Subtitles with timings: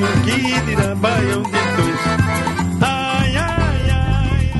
[0.00, 2.00] Sozinho, que dirá Baião de Dois.
[2.80, 4.50] Ai, ai, ai.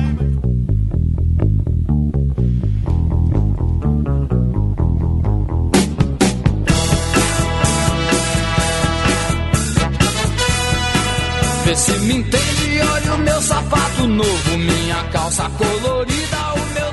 [11.65, 16.41] Vê se me entende, olha o meu sapato novo, minha calça colorida.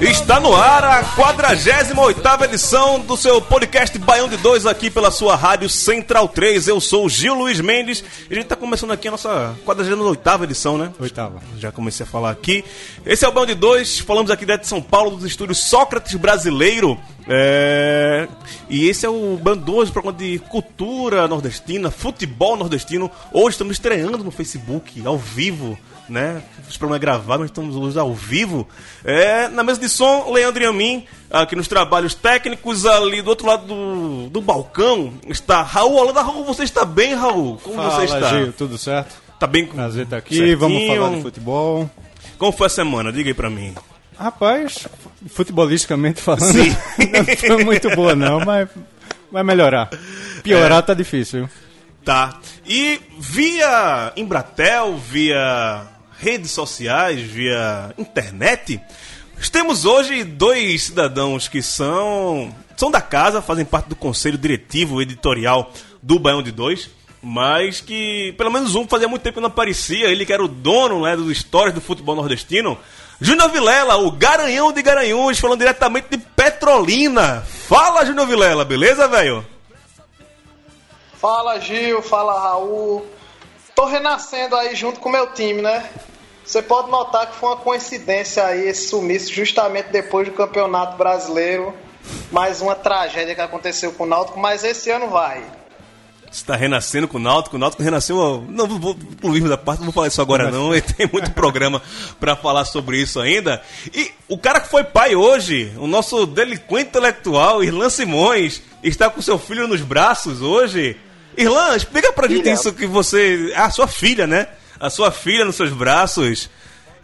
[0.00, 5.34] Está no ar a 48 edição do seu podcast Baião de Dois aqui pela sua
[5.34, 6.68] rádio Central 3.
[6.68, 10.44] Eu sou o Gil Luiz Mendes e a gente está começando aqui a nossa 48
[10.44, 10.92] edição, né?
[11.00, 11.40] Oitava.
[11.58, 12.64] Já comecei a falar aqui.
[13.04, 16.14] Esse é o Baião de Dois, falamos aqui direto de São Paulo, dos estúdios Sócrates
[16.14, 16.96] Brasileiro.
[17.26, 18.28] É...
[18.70, 23.10] E esse é o Dois, programa de cultura nordestina, futebol nordestino.
[23.32, 25.76] Hoje estamos estreando no Facebook, ao vivo
[26.08, 26.42] né?
[26.68, 28.66] Os programas gravados, mas estamos hoje ao vivo.
[29.04, 33.46] É, na mesa de som, Leandro e Amin, aqui nos trabalhos técnicos, ali do outro
[33.46, 36.22] lado do, do balcão, está Raul Holanda.
[36.22, 37.58] Raul, você está bem, Raul?
[37.62, 38.28] Como Fala, você está?
[38.30, 39.14] Gil, tudo certo?
[39.38, 40.58] Tá bem com Prazer estar aqui, Certinho.
[40.58, 41.90] vamos falar de futebol.
[42.38, 43.12] Como foi a semana?
[43.12, 43.74] Diga aí pra mim.
[44.18, 44.88] Rapaz,
[45.28, 46.76] futebolisticamente falando, Sim.
[47.12, 48.68] não foi muito boa não, mas
[49.30, 49.88] vai melhorar.
[50.42, 50.82] Piorar É.
[50.82, 51.48] tá difícil.
[52.04, 52.38] Tá.
[52.66, 55.86] E via Embratel, via
[56.18, 58.80] redes sociais, via internet,
[59.52, 65.72] temos hoje dois cidadãos que são são da casa, fazem parte do conselho diretivo editorial
[66.02, 66.90] do Baião de Dois,
[67.22, 70.48] mas que pelo menos um fazia muito tempo que não aparecia, ele que era o
[70.48, 72.78] dono né, dos histórias do futebol nordestino.
[73.20, 77.42] Júnior Vilela, o garanhão de Garanhuns, falando diretamente de Petrolina.
[77.68, 79.44] Fala, Júnior Vilela, beleza, velho?
[81.14, 83.04] Fala Gil, fala Raul.
[83.78, 85.88] Tô renascendo aí junto com o meu time, né?
[86.44, 91.72] Você pode notar que foi uma coincidência aí esse sumiço justamente depois do Campeonato Brasileiro.
[92.32, 95.44] Mais uma tragédia que aconteceu com o Náutico, mas esse ano vai.
[96.28, 98.44] Você tá renascendo com o Náutico, o Náutico renasceu.
[98.48, 101.30] Não vou vou incluir da parte, não vou falar isso agora não, e tem muito
[101.30, 101.80] programa
[102.18, 103.62] pra falar sobre isso ainda.
[103.94, 109.22] E o cara que foi pai hoje, o nosso delinquente intelectual, Irlan Simões, está com
[109.22, 110.96] seu filho nos braços hoje.
[111.36, 112.54] Irlan, explica pra gente Filha.
[112.54, 113.52] isso que você.
[113.56, 114.48] Ah, sua filha, né?
[114.80, 116.50] A sua filha nos seus braços.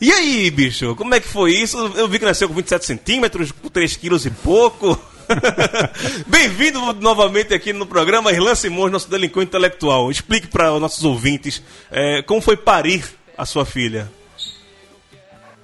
[0.00, 1.78] E aí, bicho, como é que foi isso?
[1.96, 4.98] Eu vi que nasceu com 27 centímetros, com 3 quilos e pouco.
[6.26, 10.10] Bem-vindo novamente aqui no programa Irlan Simões, nosso delinquente intelectual.
[10.10, 13.04] Explique para os nossos ouvintes eh, como foi parir
[13.36, 14.10] a sua filha.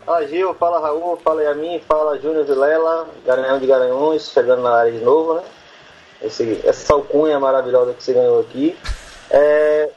[0.06, 4.92] Fala Gil, fala Raul, fala Yamin, fala Júnior Vilela, Garanhão de Garanhuns, chegando na área
[4.92, 5.42] de novo, né?
[6.22, 8.76] Esse, essa alcunha maravilhosa que você ganhou aqui.
[9.30, 9.90] É,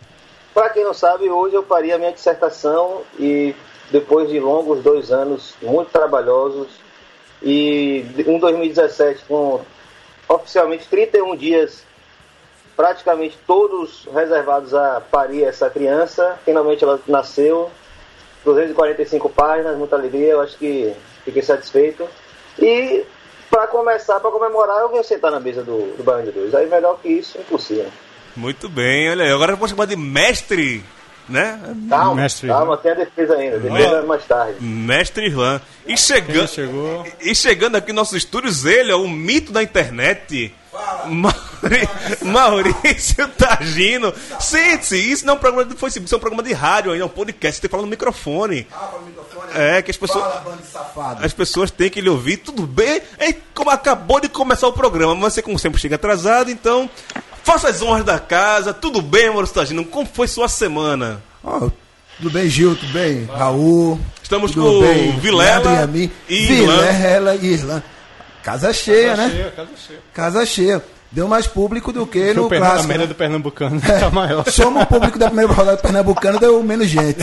[0.54, 3.56] Para quem não sabe, hoje eu parei a minha dissertação e
[3.92, 6.68] depois de longos dois anos muito trabalhosos
[7.42, 9.62] e um 2017 com
[10.28, 11.84] oficialmente 31 dias
[12.76, 16.40] praticamente todos reservados a parir essa criança.
[16.44, 17.70] Finalmente ela nasceu,
[18.44, 22.08] 245 páginas, muita alegria, eu acho que fiquei satisfeito.
[22.60, 23.06] E
[23.54, 26.56] para começar, para comemorar, eu vim sentar na mesa do, do Baião de Dois.
[26.56, 27.86] Aí melhor que isso, impossível.
[28.36, 29.32] Muito bem, olha aí.
[29.32, 30.84] Agora eu vou chamar de mestre,
[31.30, 31.60] né?
[31.88, 34.56] Calma, Mestre, calma, tem a defesa ainda, defesa mais tarde.
[34.60, 35.62] Mestre Irlan.
[35.86, 37.06] E chegando, chegou?
[37.22, 40.52] e chegando aqui nos nossos estúdios, ele é o mito da internet.
[41.08, 41.38] Mauri-
[42.22, 44.14] Maurício Tagino.
[44.40, 47.04] Sente-se, isso não é um programa de Facebook, isso é um programa de rádio ainda,
[47.04, 48.68] é um podcast, você tem que falar no microfone.
[49.54, 50.26] É, que as pessoas.
[51.22, 53.02] As pessoas têm que lhe ouvir, tudo bem.
[53.20, 56.90] É como acabou de começar o programa, mas você, como sempre, chega atrasado, então.
[57.44, 59.84] Faça as honras da casa, tudo bem, Maurício Tagino?
[59.84, 61.22] Como foi sua semana?
[61.44, 61.70] Ó,
[62.18, 62.76] tudo bem, Gil?
[62.76, 63.26] Tudo bem?
[63.26, 64.00] Raul?
[64.22, 65.20] Estamos tudo com bem?
[65.20, 66.78] Vilela e e Irlan.
[66.78, 67.84] Vilela e Irlan.
[68.42, 69.30] Casa cheia, né?
[69.30, 70.00] Cheio, casa cheia.
[70.14, 70.84] Casa cheia.
[71.14, 72.88] Deu mais público do que no o Pernambu- a clássico.
[72.88, 73.08] média né?
[73.08, 74.44] do Pernambucano tá maior.
[74.50, 77.20] Soma o público da primeira rodada do Pernambucano, deu menos gente.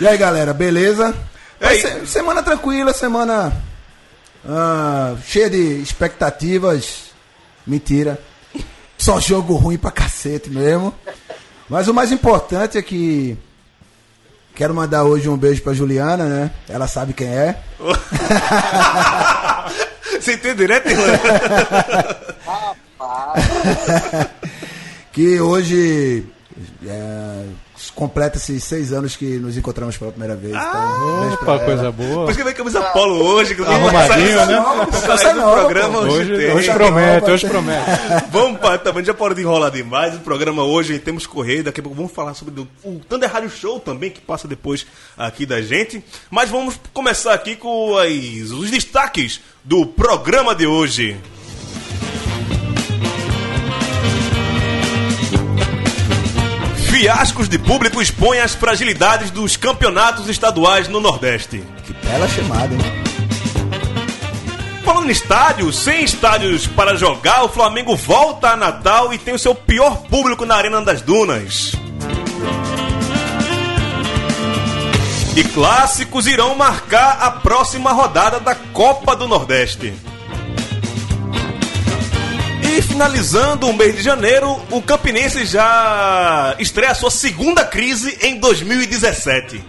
[0.00, 1.12] E aí, galera, beleza?
[1.60, 1.80] Ei.
[1.80, 3.52] ser- semana tranquila, semana
[4.48, 7.10] ah, cheia de expectativas.
[7.66, 8.18] Mentira.
[8.96, 10.94] Só jogo ruim pra cacete mesmo.
[11.68, 13.36] Mas o mais importante é que
[14.54, 16.50] quero mandar hoje um beijo pra Juliana, né?
[16.68, 17.58] Ela sabe quem é.
[20.22, 21.18] Você entende direto, Irlan?
[25.12, 26.24] que hoje
[26.86, 27.44] é,
[27.94, 30.54] completa-se seis anos que nos encontramos pela primeira vez.
[30.54, 31.64] Então, beijo pra Opa, ela.
[31.64, 32.24] coisa boa.
[32.24, 33.54] Por isso que veio camisa polo hoje.
[33.54, 34.64] que Arrumadinho, sai- né?
[34.92, 36.04] Sai Essa do nova, programa pô.
[36.06, 37.90] hoje, Hoje, hoje promete, hoje promete.
[38.32, 40.14] Vamos para também, já pode enrolar demais.
[40.14, 43.78] O programa hoje temos correio, daqui a pouco vamos falar sobre o Thunder Rádio Show
[43.80, 44.86] também, que passa depois
[45.16, 46.02] aqui da gente.
[46.30, 51.16] Mas vamos começar aqui com as- os destaques do programa de hoje.
[57.02, 61.60] Fiascos de público expõem as fragilidades dos campeonatos estaduais no Nordeste.
[61.84, 62.80] Que bela chamada, hein?
[64.84, 69.38] Falando em estádios, sem estádios para jogar, o Flamengo volta a Natal e tem o
[69.38, 71.72] seu pior público na Arena das Dunas.
[75.36, 79.92] E clássicos irão marcar a próxima rodada da Copa do Nordeste.
[82.74, 89.62] E finalizando o mês de janeiro, o Campinense já estreia sua segunda crise em 2017.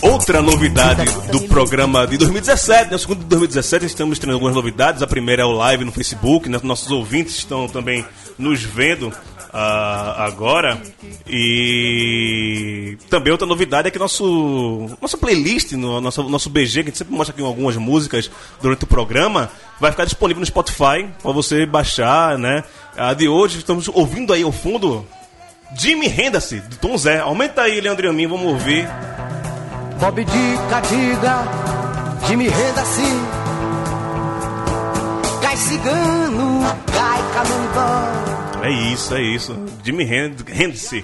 [0.00, 2.96] Outra novidade do programa de 2017, né?
[2.96, 5.02] O segundo de 2017, estamos tendo algumas novidades.
[5.02, 6.58] A primeira é o live no Facebook, né?
[6.62, 8.06] Nossos ouvintes estão também
[8.38, 9.12] nos vendo
[9.52, 10.80] ah, agora.
[11.26, 16.84] E também outra novidade é que nosso nossa playlist, no, nosso, nosso BG, que a
[16.84, 21.32] gente sempre mostra aqui algumas músicas durante o programa, vai ficar disponível no Spotify para
[21.32, 22.64] você baixar, né?
[22.96, 25.06] A de hoje, estamos ouvindo aí ao fundo
[25.76, 27.20] Jimmy Henderson, do Tom Zé.
[27.20, 28.88] Aumenta aí, Leandro e a mim, vamos ouvir.
[30.00, 31.44] Bob Dica, diga,
[32.26, 33.22] Jimmy renda assim.
[35.42, 36.62] Cai cigano,
[36.92, 38.41] cai canibal.
[38.62, 39.56] É isso, é isso.
[39.84, 41.02] Jimmy Hend- Henderson.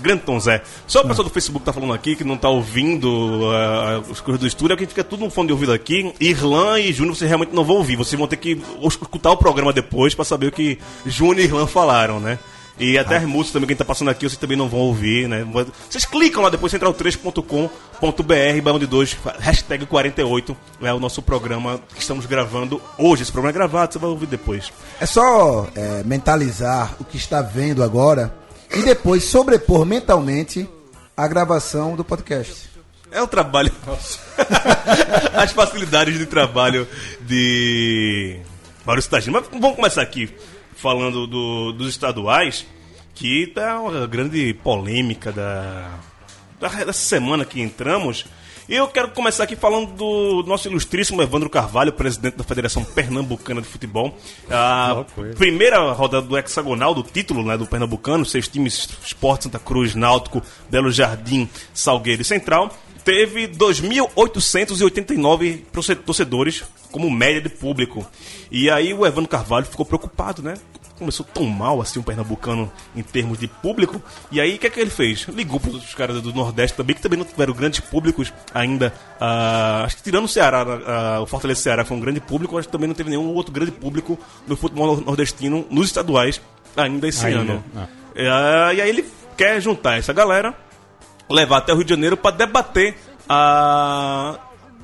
[0.00, 0.62] Grande Tom Zé.
[0.86, 4.40] Só o pessoal do Facebook tá falando aqui que não tá ouvindo ah, os coisas
[4.40, 6.12] do estúdio, é que fica tudo no fone de ouvido aqui.
[6.20, 7.96] Irlan e Júnior vocês realmente não vão ouvir.
[7.96, 11.66] Vocês vão ter que escutar o programa depois pra saber o que Júnior e Irlan
[11.66, 12.38] falaram, né?
[12.78, 14.80] E até as músicas também que a gente tá passando aqui, vocês também não vão
[14.80, 15.44] ouvir, né?
[15.88, 22.00] Vocês clicam lá depois, central3.com.br, barão de 2, hashtag 48, é o nosso programa que
[22.00, 23.22] estamos gravando hoje.
[23.22, 24.72] Esse programa é gravado, você vai ouvir depois.
[25.00, 28.32] É só é, mentalizar o que está vendo agora
[28.72, 30.68] e depois sobrepor mentalmente
[31.16, 32.68] a gravação do podcast.
[33.10, 33.72] É um trabalho.
[35.34, 36.86] As facilidades de trabalho
[37.22, 38.38] de
[38.84, 39.48] vários estagiários.
[39.50, 40.32] Mas vamos começar aqui
[40.80, 42.66] falando do- dos estaduais,
[43.14, 45.90] que tá uma grande polêmica da,
[46.60, 48.24] da- dessa semana que entramos.
[48.68, 53.62] E eu quero começar aqui falando do nosso ilustríssimo Evandro Carvalho, presidente da Federação Pernambucana
[53.62, 54.14] de Futebol.
[54.50, 55.06] A
[55.38, 60.42] primeira rodada do hexagonal do título né, do Pernambucano, seis times Esporte Santa Cruz, Náutico,
[60.70, 62.70] Belo Jardim, Salgueiro e Central,
[63.04, 68.06] teve 2.889 torce- torcedores como média de público.
[68.50, 70.54] E aí o Evandro Carvalho ficou preocupado, né?
[70.98, 74.02] Começou tão mal assim o Pernambucano em termos de público.
[74.32, 75.26] E aí o que é que ele fez?
[75.28, 78.92] Ligou para os caras do Nordeste também, que também não tiveram grandes públicos ainda.
[79.20, 82.66] Ah, acho que tirando o Ceará, ah, o Fortaleza Ceará foi um grande público, acho
[82.66, 86.40] que também não teve nenhum outro grande público no futebol nordestino, nos estaduais,
[86.76, 87.64] ainda esse Ainda, ano.
[87.76, 87.86] ah.
[88.16, 89.04] É, e aí ele
[89.36, 90.52] quer juntar essa galera,
[91.30, 92.96] levar até o Rio de Janeiro para debater
[93.28, 94.38] a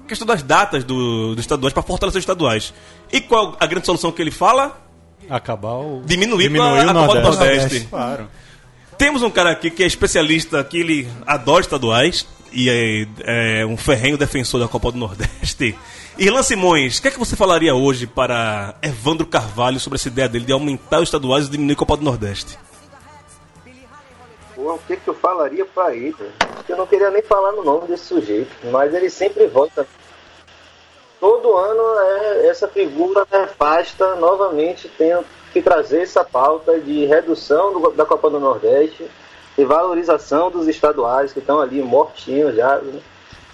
[0.07, 2.75] questão das datas do, dos estaduais, para fortalecer os estaduais.
[3.13, 4.81] E qual a grande solução que ele fala?
[5.29, 6.03] Acabar o.
[6.05, 7.59] Diminuir diminuir a- a o Copa do Nordeste.
[7.61, 7.87] Nordeste.
[7.89, 8.29] Claro.
[8.99, 13.77] Temos um cara aqui que é especialista, que ele adora estaduais e é, é um
[13.77, 15.75] ferrenho defensor da Copa do Nordeste.
[16.17, 20.29] Irlan Simões, o que é que você falaria hoje para Evandro Carvalho sobre essa ideia
[20.29, 22.57] dele de aumentar os estaduais e diminuir a Copa do Nordeste?
[24.65, 26.17] Pô, o que, que eu falaria pra ele?
[26.67, 29.87] Eu não queria nem falar no nome desse sujeito, mas ele sempre volta.
[31.21, 37.91] Todo ano é essa figura nefasta novamente tem que trazer essa pauta de redução do-
[37.91, 39.07] da Copa do Nordeste
[39.59, 42.79] e valorização dos estaduais que estão ali mortinhos já.
[42.79, 43.03] né?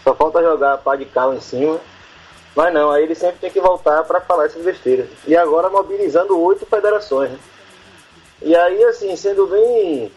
[0.05, 1.81] Só falta jogar pá de cal em cima.
[2.55, 5.09] Mas não, aí ele sempre tem que voltar para falar essas besteiras.
[5.27, 7.33] E agora mobilizando oito federações.
[7.33, 7.39] né?
[8.43, 10.11] E aí, assim, sendo bem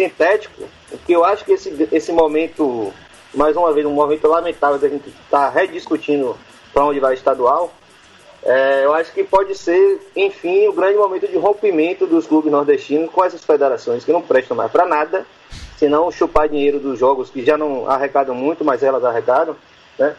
[0.00, 2.92] sintético, porque eu acho que esse, esse momento,
[3.34, 6.36] mais uma vez, um momento lamentável da gente estar rediscutindo
[6.72, 7.72] para onde vai estadual,
[8.42, 13.10] é, eu acho que pode ser, enfim, o grande momento de rompimento dos clubes nordestinos
[13.10, 15.26] com essas federações que não prestam mais para nada,
[15.76, 19.54] senão chupar dinheiro dos jogos que já não arrecadam muito, mas elas arrecadam,
[19.98, 20.16] né?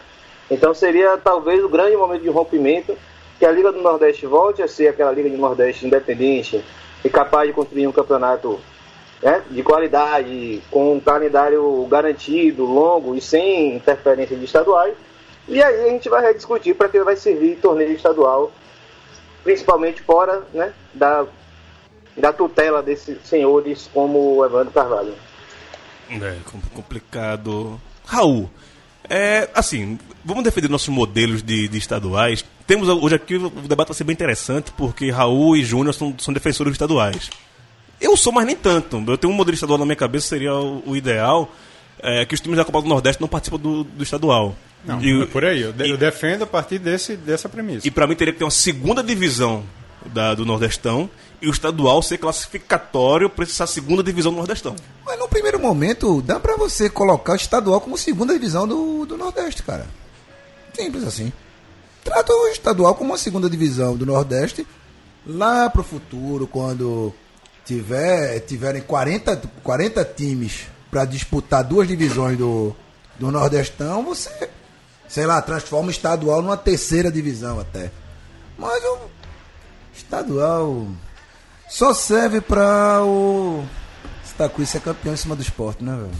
[0.48, 2.96] Então seria talvez o grande momento de rompimento
[3.38, 6.62] que a Liga do Nordeste volte a ser aquela Liga do Nordeste independente
[7.04, 8.60] e capaz de construir um campeonato
[9.22, 14.94] né, de qualidade, com um calendário garantido, longo e sem interferência de estaduais.
[15.48, 18.50] E aí a gente vai rediscutir para que vai servir torneio estadual,
[19.44, 21.24] principalmente fora né, da,
[22.16, 25.14] da tutela desses senhores como o Evandro Carvalho.
[26.10, 27.80] É com- complicado.
[28.04, 28.50] Raul,
[29.08, 32.44] é, assim, vamos defender nossos modelos de, de estaduais.
[32.66, 36.32] Temos hoje aqui o debate vai ser bem interessante porque Raul e Júnior são, são
[36.34, 37.30] defensores estaduais.
[38.02, 39.02] Eu sou, mas nem tanto.
[39.06, 41.50] Eu tenho um modelo estadual na minha cabeça, seria o, o ideal,
[42.00, 44.54] é, que os times da Copa do Nordeste não participam do, do estadual.
[44.84, 45.62] Não, e, é por aí.
[45.62, 47.86] Eu, de- e- eu defendo a partir desse, dessa premissa.
[47.86, 49.62] E pra mim teria que ter uma segunda divisão
[50.06, 51.08] da- do Nordestão
[51.40, 54.74] e o estadual ser classificatório para essa segunda divisão do Nordestão.
[55.06, 59.16] Mas no primeiro momento, dá pra você colocar o estadual como segunda divisão do, do
[59.16, 59.86] Nordeste, cara.
[60.74, 61.32] Simples assim.
[62.02, 64.66] Trata o estadual como uma segunda divisão do Nordeste.
[65.24, 67.14] Lá pro futuro, quando
[67.64, 72.74] tiver, tiverem 40, 40 times pra disputar duas divisões do,
[73.18, 74.50] do Nordestão, você,
[75.08, 77.90] sei lá, transforma o estadual numa terceira divisão até.
[78.58, 78.98] Mas o
[79.94, 80.86] estadual
[81.68, 83.64] só serve pra o
[84.24, 86.10] Sitacuí ser campeão em cima do esporte, né, velho?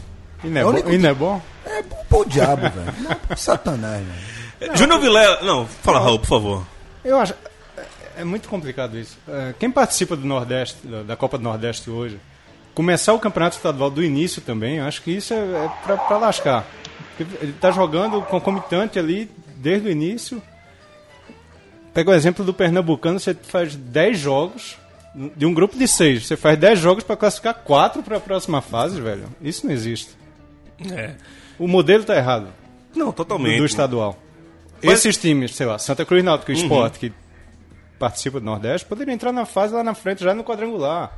[0.44, 1.42] E não é, É o bom, único e não é bom?
[1.66, 2.94] É bom pro diabo, velho.
[3.00, 4.76] Não é pro Satanás, velho.
[4.76, 5.42] Júnior Vilela.
[5.42, 6.66] Não, fala, Raul, por favor.
[7.04, 7.34] Eu acho.
[8.16, 9.16] É- É muito complicado isso.
[9.28, 10.76] É, Quem participa do Nordeste,
[11.06, 12.18] da, Copa do Nordeste hoje,
[12.74, 15.70] começar o campeonato estadual do início também, acho que isso é, é
[16.06, 16.66] pra lascar.
[17.18, 20.42] Ele tá jogando concomitante ali desde o início.
[21.94, 24.76] Pega o exemplo do Pernambucano, você faz 10 jogos
[25.36, 26.26] de um grupo de 6.
[26.26, 29.24] Você faz 10 jogos para classificar 4 para a próxima fase, velho.
[29.42, 30.10] Isso não existe.
[30.90, 31.12] É.
[31.58, 32.48] O modelo tá errado
[32.96, 33.58] Não, do, totalmente.
[33.58, 34.18] do estadual.
[34.82, 37.12] Mas- Esses times, sei lá, Santa Cruz Náutico e Sport, que
[38.02, 41.12] participa do Nordeste, poderiam entrar na fase lá na frente, já no quadrangular.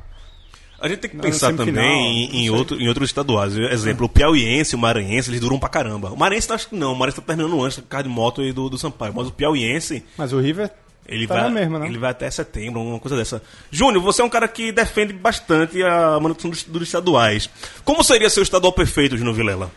[0.79, 3.57] A gente tem que Não, pensar também em, em outro, em outros estaduais.
[3.57, 6.11] Exemplo, o Piauiense e o Maranhense, eles duram pra caramba.
[6.11, 8.69] O Maranhense acho que não, o Maranhense tá terminando antes carro de moto e do,
[8.69, 9.13] do Sampaio.
[9.15, 10.69] Mas o Piauiense, Mas o River
[11.07, 11.87] ele, tá vai, mesma, né?
[11.87, 13.41] ele vai até setembro, uma coisa dessa.
[13.71, 17.49] Júnior, você é um cara que defende bastante a manutenção dos, dos estaduais.
[17.83, 19.71] Como seria seu estadual perfeito, Júnior Vilela?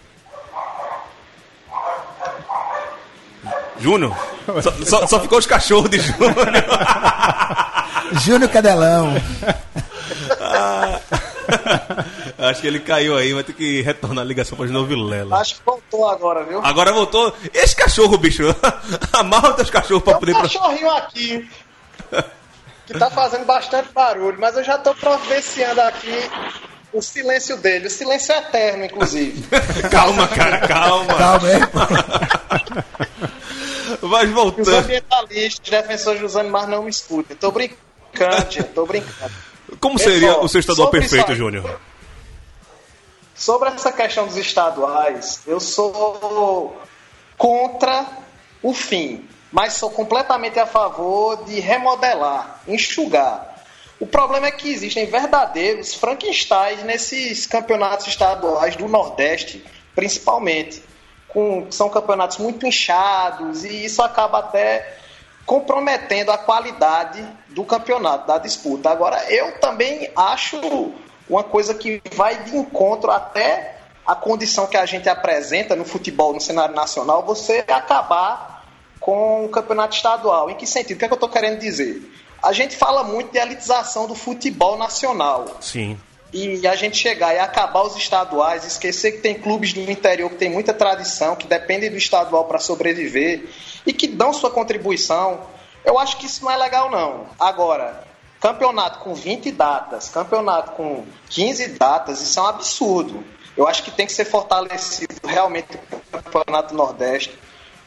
[3.81, 4.17] Júnior?
[4.63, 6.35] Só, só- só ficou os cachorros de Júnior.
[8.25, 9.15] Júnior Cadelão.
[12.39, 15.39] Acho que ele caiu aí, vai ter que retornar a ligação para Júnior Vilela.
[15.41, 16.65] Acho que voltou agora, viu?
[16.65, 17.35] Agora voltou.
[17.53, 18.43] Esse cachorro, bicho.
[19.13, 20.37] Amarra os teus cachorros pra Tem poder.
[20.37, 21.49] um cachorrinho aqui
[22.87, 26.31] que tá fazendo bastante barulho, mas eu já tô providenciando aqui
[26.93, 27.87] o silêncio dele.
[27.87, 29.43] O silêncio é eterno, inclusive.
[29.91, 31.15] Calma, cara, calma.
[31.15, 31.61] Calma aí.
[34.03, 34.77] Mas Os voltando.
[34.77, 37.37] ambientalistas, os defensores dos animais não me escutem.
[37.37, 39.33] Tô brincando, gente, tô brincando.
[39.81, 41.35] Como seria Pessoal, o seu estadual perfeito.
[41.35, 41.81] Júnior?
[43.35, 46.77] Sobre essa questão dos estaduais, eu sou
[47.37, 48.07] contra
[48.63, 53.65] o fim, mas sou completamente a favor de remodelar, enxugar.
[54.01, 59.65] O problema é que existem verdadeiros Frankensteins nesses campeonatos estaduais do Nordeste,
[59.95, 60.83] principalmente.
[61.29, 64.99] Com, são campeonatos muito inchados e isso acaba até
[65.45, 68.91] comprometendo a qualidade do campeonato, da disputa.
[68.91, 70.93] Agora, eu também acho
[71.29, 76.33] uma coisa que vai de encontro até a condição que a gente apresenta no futebol,
[76.33, 78.65] no cenário nacional, você acabar
[78.99, 80.51] com o campeonato estadual.
[80.51, 80.97] Em que sentido?
[80.97, 82.03] O que, é que eu estou querendo dizer?
[82.43, 85.99] A gente fala muito de elitização do futebol nacional Sim.
[86.33, 90.37] E a gente chegar e acabar os estaduais, esquecer que tem clubes do interior que
[90.37, 93.49] tem muita tradição, que dependem do estadual para sobreviver
[93.87, 95.41] e que dão sua contribuição,
[95.85, 97.27] eu acho que isso não é legal não.
[97.39, 98.05] Agora,
[98.41, 103.25] campeonato com 20 datas, campeonato com 15 datas, isso é um absurdo.
[103.57, 107.37] Eu acho que tem que ser fortalecido realmente o campeonato Nordeste.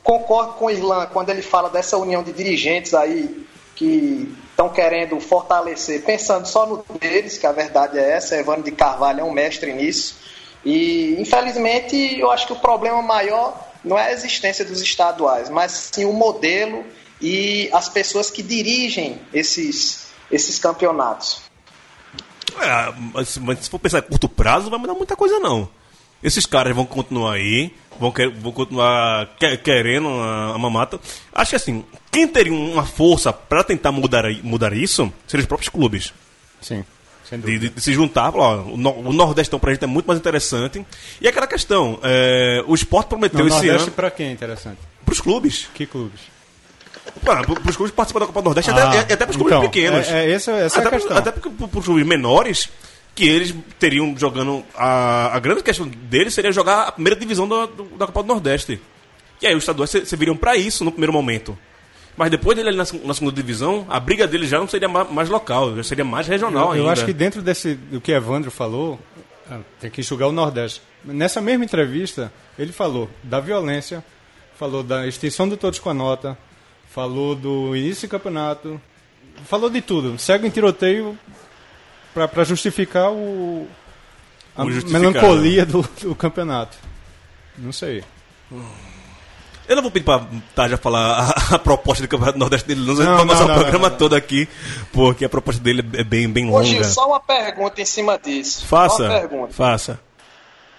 [0.04, 3.46] Concordo com o Irlan quando ele fala dessa união de dirigentes aí
[3.76, 8.72] que estão querendo fortalecer, pensando só no deles, que a verdade é essa, Evandro de
[8.72, 10.15] Carvalho é um mestre nisso.
[10.63, 15.89] E, infelizmente, eu acho que o problema maior não é a existência dos estaduais, mas
[15.91, 16.86] sim o modelo
[17.20, 21.41] e as pessoas que dirigem esses, esses campeonatos.
[22.62, 25.68] É, mas, mas se for pensar em curto prazo, não vai mudar muita coisa, não.
[26.22, 31.00] Esses caras vão continuar aí, vão, quer- vão continuar que- querendo a, a mamata.
[31.34, 35.70] Acho que assim, quem teria uma força para tentar mudar, mudar isso seriam os próprios
[35.70, 36.13] clubes.
[36.60, 36.84] Sim,
[37.31, 40.05] De, de- de se juntar, falar, ó, o, no, o Nordestão pra gente é muito
[40.05, 40.86] mais interessante.
[41.22, 44.79] E aquela questão, é, o esporte prometeu No esse Nordeste, ano pra quem é interessante?
[45.05, 45.70] pros clubes.
[45.74, 46.20] Que clubes?
[47.24, 50.08] Para os clubes participam da Copa do Nordeste, Ah, até, até pros clubes então, pequenos.
[50.10, 51.17] é- é essa- essa é a até, pro-.
[51.17, 52.70] Até porque pros clubes menores,
[53.15, 54.63] que eles teriam jogando.
[54.75, 58.27] A, a grande questão deles seria jogar a primeira divisão da, do- da Copa do
[58.27, 58.80] Nordeste.
[59.41, 61.58] E aí os estaduais serviriam para isso no primeiro momento.
[62.15, 65.30] Mas depois dele ali na, na, segunda divisão, a briga dele já não seria mais
[65.30, 66.86] local, já seria mais regional eu, ainda.
[66.86, 69.00] Eu acho que dentro desse do que Evandro falou,
[69.50, 70.82] ah, tem que enxugar o Nordeste.
[71.03, 74.03] Nessa mesma entrevista, ele falou da violência,
[74.58, 76.38] falou da extinção do Todos com a Nota,
[76.89, 78.80] falou do início do campeonato,
[79.46, 80.20] falou de tudo.
[80.20, 81.18] Segue em tiroteio
[82.13, 83.68] para justificar o,
[84.56, 86.77] a melancolia do, do, campeonato.
[87.58, 88.03] Não sei.
[89.68, 92.94] Eu não vou pedir para Taja falar a, a, proposta do Campeonato Nordeste dele, não,
[92.94, 94.50] não, passar não, o programa não, todo aqui,
[94.91, 96.60] porque a proposta dele é bem, bem longa.
[96.60, 98.65] Hoje, só uma pergunta em cima disso.
[98.65, 99.30] Faça.
[99.51, 100.00] Faça.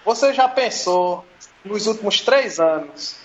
[0.05, 1.25] Você já pensou,
[1.63, 3.15] nos últimos três anos,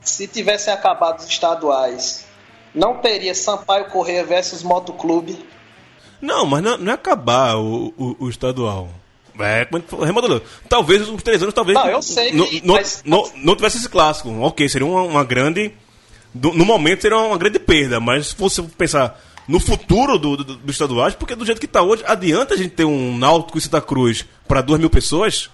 [0.00, 2.26] se tivessem acabado os estaduais,
[2.74, 5.51] não teria Sampaio Correia versus Motoclube?
[6.22, 8.88] Não, mas não, não é acabar o, o, o estadual.
[9.40, 9.66] É,
[10.04, 10.40] remodelou.
[10.68, 11.76] Talvez últimos três anos, talvez.
[11.76, 12.62] Não, eu sei que.
[12.64, 13.02] Não, mas...
[13.04, 14.30] não, não, tivesse esse clássico.
[14.40, 15.72] Ok, seria uma, uma grande.
[16.32, 20.70] No momento seria uma grande perda, mas se fosse pensar no futuro do, do, do
[20.70, 23.80] estaduais, porque do jeito que está hoje, adianta a gente ter um Náutico e Santa
[23.80, 25.50] Cruz para duas mil pessoas?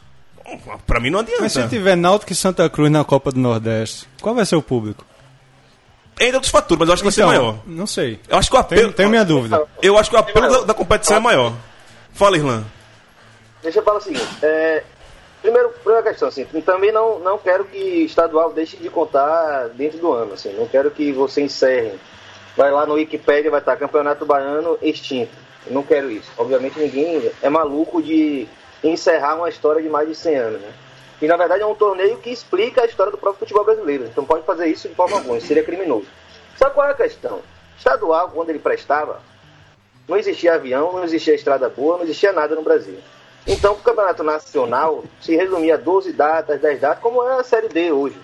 [0.86, 1.42] Para mim não adianta.
[1.42, 4.62] Mas se tiver Náutico e Santa Cruz na Copa do Nordeste, qual vai ser o
[4.62, 5.04] público?
[6.20, 7.62] Ainda outros fatores, mas eu acho que então, vai ser então, maior.
[7.66, 8.20] Não sei.
[8.28, 8.82] Eu acho que o apelo.
[8.82, 9.62] Tenho, tenho minha dúvida.
[9.80, 11.52] Eu acho que o apelo da, da competição é maior.
[12.12, 12.64] Fala, Irlan.
[13.62, 14.26] Deixa eu falar o seguinte.
[14.42, 14.82] É,
[15.42, 20.12] primeiro, primeira questão, assim, também não, não quero que estadual deixe de contar dentro do
[20.12, 20.34] ano.
[20.34, 21.98] Assim, não quero que você encerre.
[22.56, 25.30] Vai lá no Wikipedia, vai estar Campeonato Baiano extinto.
[25.70, 26.30] não quero isso.
[26.36, 28.48] Obviamente ninguém é maluco de
[28.82, 30.68] encerrar uma história de mais de 100 anos, né?
[31.20, 34.04] E na verdade é um torneio que explica a história do próprio futebol brasileiro.
[34.04, 36.06] Então pode fazer isso de forma alguma, seria criminoso.
[36.56, 37.40] Sabe qual é a questão?
[37.76, 39.20] Estadual, quando ele prestava,
[40.08, 42.98] não existia avião, não existia estrada boa, não existia nada no Brasil.
[43.46, 47.68] Então o campeonato nacional se resumia a 12 datas, 10 datas, como é a Série
[47.68, 48.16] D hoje.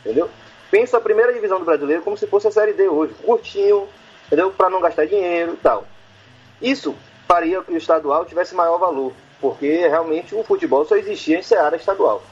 [0.00, 0.30] Entendeu?
[0.70, 3.14] Penso a primeira divisão do brasileiro como se fosse a Série D hoje.
[3.22, 3.86] Curtinho,
[4.26, 4.50] entendeu?
[4.50, 5.86] Para não gastar dinheiro e tal.
[6.60, 6.94] Isso
[7.28, 11.76] faria que o estadual tivesse maior valor porque realmente o futebol só existia em seara
[11.76, 12.22] estadual.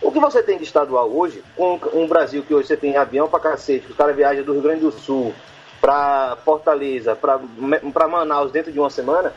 [0.00, 3.28] O que você tem de estadual hoje, com um Brasil que hoje você tem avião
[3.28, 5.34] pra cacete, que o cara viaja do Rio Grande do Sul
[5.80, 9.32] para Fortaleza, para Manaus dentro de uma semana,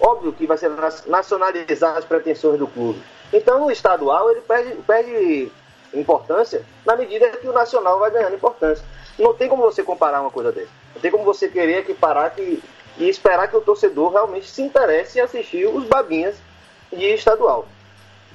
[0.00, 0.70] óbvio que vai ser
[1.06, 3.02] nacionalizar as pretensões do clube.
[3.32, 5.52] Então o estadual ele perde, perde
[5.92, 8.84] importância na medida que o nacional vai ganhando importância.
[9.18, 10.70] Não tem como você comparar uma coisa dessa.
[10.94, 12.62] Não tem como você querer equiparar que
[12.98, 16.36] e esperar que o torcedor realmente se interesse em assistir os babinhas
[16.92, 17.66] de estadual.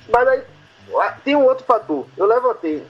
[0.07, 0.41] Mas aí
[1.23, 2.05] tem um outro fator.
[2.17, 2.85] Eu levantei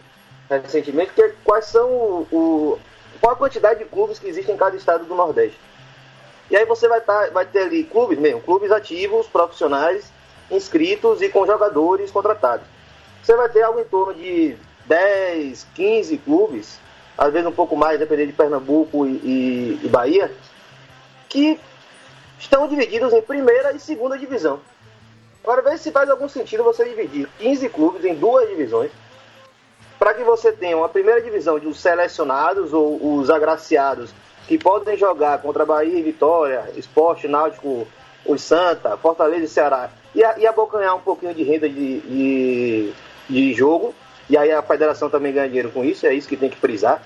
[0.49, 2.79] recentemente que é quais são o, o,
[3.19, 5.59] qual a quantidade de clubes que existem em cada estado do Nordeste.
[6.49, 10.11] E aí você vai, tá, vai ter ali clubes mesmo, clubes ativos, profissionais,
[10.51, 12.67] inscritos e com jogadores contratados.
[13.23, 14.55] Você vai ter algo em torno de
[14.85, 16.79] 10, 15 clubes,
[17.17, 20.31] às vezes um pouco mais, dependendo de Pernambuco e, e, e Bahia,
[21.27, 21.59] que
[22.37, 24.59] estão divididos em primeira e segunda divisão.
[25.45, 28.89] Agora veja se faz algum sentido você dividir 15 clubes em duas divisões,
[29.99, 34.11] para que você tenha uma primeira divisão de os selecionados ou os agraciados
[34.47, 37.87] que podem jogar contra Bahia e Vitória, Esporte, Náutico,
[38.25, 42.93] os Santa, Fortaleza e Ceará, e, e abocanhar um pouquinho de renda de, de,
[43.29, 43.93] de jogo,
[44.27, 47.03] e aí a federação também ganha dinheiro com isso, é isso que tem que frisar.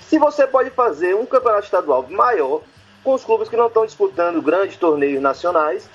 [0.00, 2.60] Se você pode fazer um campeonato estadual maior,
[3.02, 5.88] com os clubes que não estão disputando grandes torneios nacionais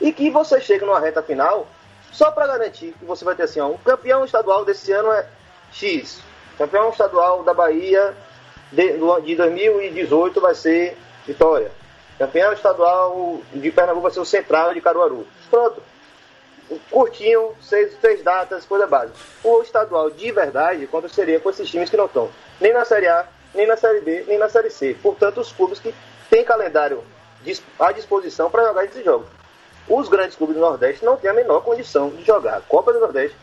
[0.00, 1.66] e que você chega numa reta final
[2.12, 5.26] só para garantir que você vai ter assim, ó, um campeão estadual desse ano é
[5.72, 6.20] X,
[6.58, 8.14] campeão estadual da Bahia
[8.72, 11.70] de, de 2018 vai ser Vitória,
[12.18, 15.26] campeão estadual de Pernambuco vai ser o Central de Caruaru.
[15.50, 15.82] Pronto,
[16.90, 19.16] curtinho, seis, seis datas, coisa básica.
[19.44, 23.26] O estadual de verdade aconteceria com esses times que não estão nem na Série A,
[23.54, 24.96] nem na Série B, nem na Série C.
[25.02, 25.94] Portanto, os clubes que
[26.28, 27.02] tem calendário
[27.78, 29.39] à disposição para jogar esses jogos.
[29.90, 33.36] Os grandes clubes do Nordeste não têm a menor condição de jogar Copa do Nordeste,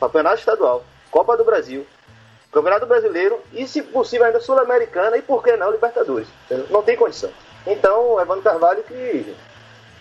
[0.00, 1.86] Campeonato Estadual, Copa do Brasil,
[2.50, 6.26] Campeonato Brasileiro e, se possível, ainda Sul-Americana e, por que não, Libertadores.
[6.70, 7.30] Não tem condição.
[7.64, 9.32] Então, Evandro Carvalho que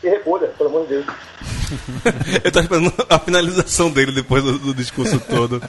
[0.02, 1.06] se recolha, pelo amor de Deus.
[2.44, 5.62] eu estava esperando a finalização dele depois do, do discurso todo.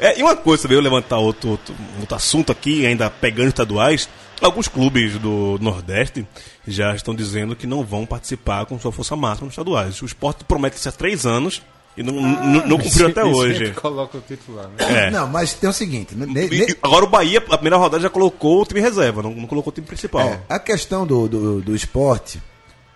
[0.00, 4.08] É, e uma coisa, veio levantar outro, outro, outro assunto aqui, ainda pegando estaduais.
[4.40, 6.26] Alguns clubes do Nordeste
[6.66, 10.00] já estão dizendo que não vão participar com sua força máxima nos estaduais.
[10.00, 11.62] O esporte promete isso há três anos
[11.96, 13.72] e não, ah, não cumpriu até hoje.
[13.72, 15.06] coloca o titular, né?
[15.06, 15.10] É.
[15.10, 16.14] Não, mas tem o seguinte.
[16.14, 16.76] Ne, ne...
[16.80, 19.74] Agora o Bahia, a primeira rodada, já colocou o time reserva, não, não colocou o
[19.74, 20.28] time principal.
[20.28, 22.40] É, a questão do, do, do esporte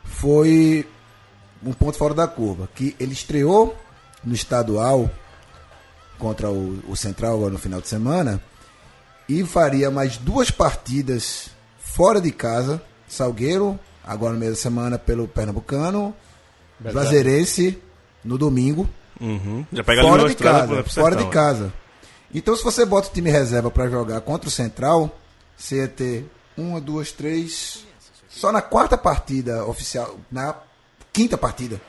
[0.05, 0.87] foi
[1.65, 2.69] um ponto fora da curva.
[2.73, 3.77] Que ele estreou
[4.23, 5.11] no estadual
[6.19, 8.41] contra o, o Central agora no final de semana
[9.29, 12.83] e faria mais duas partidas fora de casa.
[13.07, 16.15] Salgueiro, agora no meio da semana pelo Pernambucano.
[16.91, 17.79] Juazeirense
[18.25, 18.89] no domingo.
[19.21, 19.65] Uhum.
[19.73, 21.73] Já pega fora ali de casa, fora de casa.
[22.35, 25.17] Então, se você bota o time reserva para jogar contra o Central,
[25.57, 27.85] você ia ter uma, duas, três.
[28.29, 30.57] Só na quarta partida oficial, na
[31.13, 31.81] quinta partida.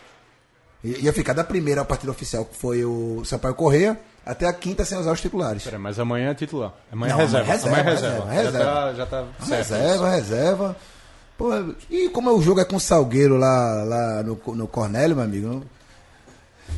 [0.84, 4.98] Ia ficar da primeira partida oficial, que foi o Sampaio Correia, até a quinta sem
[4.98, 5.64] usar os titulares.
[5.64, 6.74] Pera, mas amanhã é titular.
[6.92, 7.52] Amanhã Não, é reserva.
[7.52, 8.60] reserva, amanhã é reserva, reserva.
[8.60, 8.96] reserva.
[8.96, 9.58] Já tá, tá certo.
[9.72, 10.76] Reserva, reserva.
[11.38, 11.50] Pô,
[11.90, 15.48] e como o jogo é com o Salgueiro lá, lá no, no Cornélio, meu amigo,
[15.48, 15.64] não-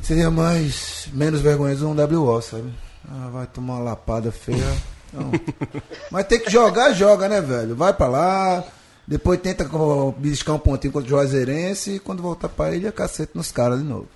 [0.02, 2.72] seria mais menos vergonhoso um WO, sabe?
[3.10, 4.66] Ah, vai tomar uma lapada feia.
[5.14, 5.32] Não.
[6.12, 7.76] Mas tem que jogar, joga, né, velho?
[7.76, 8.64] Vai pra lá,
[9.08, 9.70] depois tenta
[10.18, 13.86] beliscar um pontinho contra o Juazeirense e quando voltar pra ilha, cacete nos caras de
[13.86, 14.08] novo.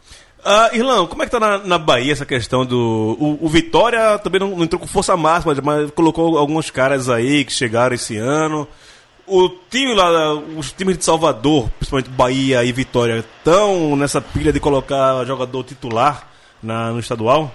[0.43, 3.17] Ah, Irlão, como é que tá na, na Bahia essa questão do.
[3.19, 7.43] O, o Vitória também não, não entrou com força máxima, mas colocou alguns caras aí
[7.43, 8.67] que chegaram esse ano.
[9.27, 14.59] O time lá, os times de Salvador, principalmente Bahia e Vitória, estão nessa pilha de
[14.59, 16.27] colocar jogador titular
[16.63, 17.51] na, no estadual?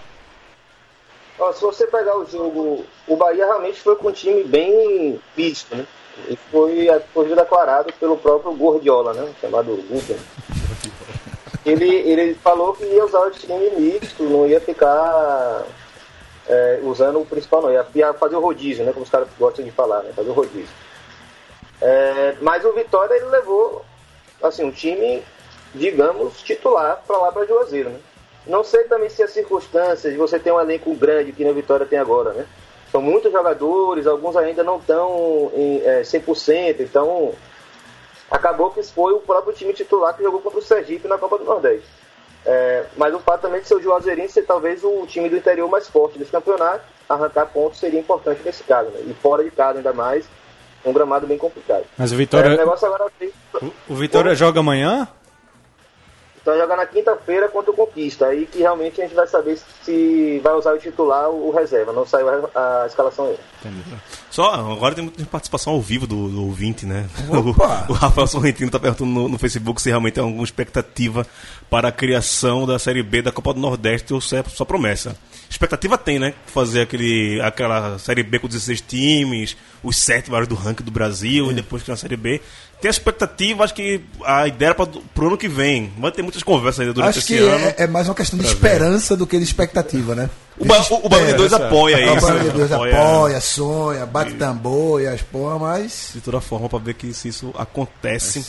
[1.39, 5.75] Ó, se você pegar o jogo, o Bahia realmente foi com um time bem misto,
[5.75, 5.85] né?
[6.29, 9.29] E foi, foi declarado pelo próprio Gordiola, né?
[9.41, 10.19] Chamado Gunther.
[11.65, 15.65] Ele, ele falou que ia usar o time misto, não ia ficar
[16.47, 17.73] é, usando o principal, não.
[17.73, 18.93] Ia, ia fazer o rodízio, né?
[18.93, 20.13] Como os caras gostam de falar, né?
[20.15, 20.75] Fazer o rodízio.
[21.81, 23.85] É, mas o Vitória, ele levou,
[24.43, 25.23] assim, um time,
[25.75, 27.99] digamos, titular para lá para Juazeiro, né?
[28.47, 31.87] Não sei também se as circunstâncias de você ter um elenco grande que na Vitória
[31.87, 32.47] tem agora, né?
[32.93, 37.33] São muitos jogadores, alguns ainda não estão em é, 100%, então
[38.31, 41.45] acabou que foi o próprio time titular que jogou contra o Sergipe na Copa do
[41.45, 41.89] Nordeste.
[42.47, 45.69] É, mas o fato também de ser o Juazeirense ser talvez o time do interior
[45.69, 49.01] mais forte desse campeonato, arrancar pontos seria importante nesse caso, né?
[49.07, 50.27] E fora de casa ainda mais,
[50.85, 51.85] um gramado bem complicado.
[51.97, 53.33] Mas o É, o Vitória, negócio agora tem...
[53.89, 55.09] o Vitória joga amanhã?
[56.45, 58.27] Então jogar na quinta-feira contra o Conquista.
[58.27, 61.91] Aí que realmente a gente vai saber se vai usar o titular ou o reserva.
[61.91, 63.41] Não saiu a, a escalação ainda.
[64.31, 67.09] Só, agora tem muita participação ao vivo do, do ouvinte, né?
[67.31, 67.87] Opa!
[67.89, 71.27] O, o Rafael Sorrentino tá perguntando no, no Facebook se realmente tem alguma expectativa
[71.71, 75.17] para a criação da Série B da Copa do Nordeste ou se é só promessa.
[75.49, 76.35] Expectativa tem, né?
[76.47, 81.51] Fazer aquele, aquela Série B com 16 times, os sete maiores do ranking do Brasil
[81.51, 82.43] e depois criar a Série B.
[82.85, 85.91] Tem a expectativa, acho que a ideia era para pro ano que vem.
[85.97, 87.65] Vai ter muitas conversas ainda durante Acho esse que ano.
[87.65, 90.29] é, é mais uma questão de esperança do que de expectativa, né?
[90.59, 91.75] O, ba o, o Barão de Dois Esperança.
[91.75, 92.27] apoia É, o isso.
[92.27, 92.53] Barão de né?
[92.53, 96.11] Deus apoia, sonha, bate tambor e as porra, mas.
[96.13, 98.45] de toda forma para ver que se isso acontece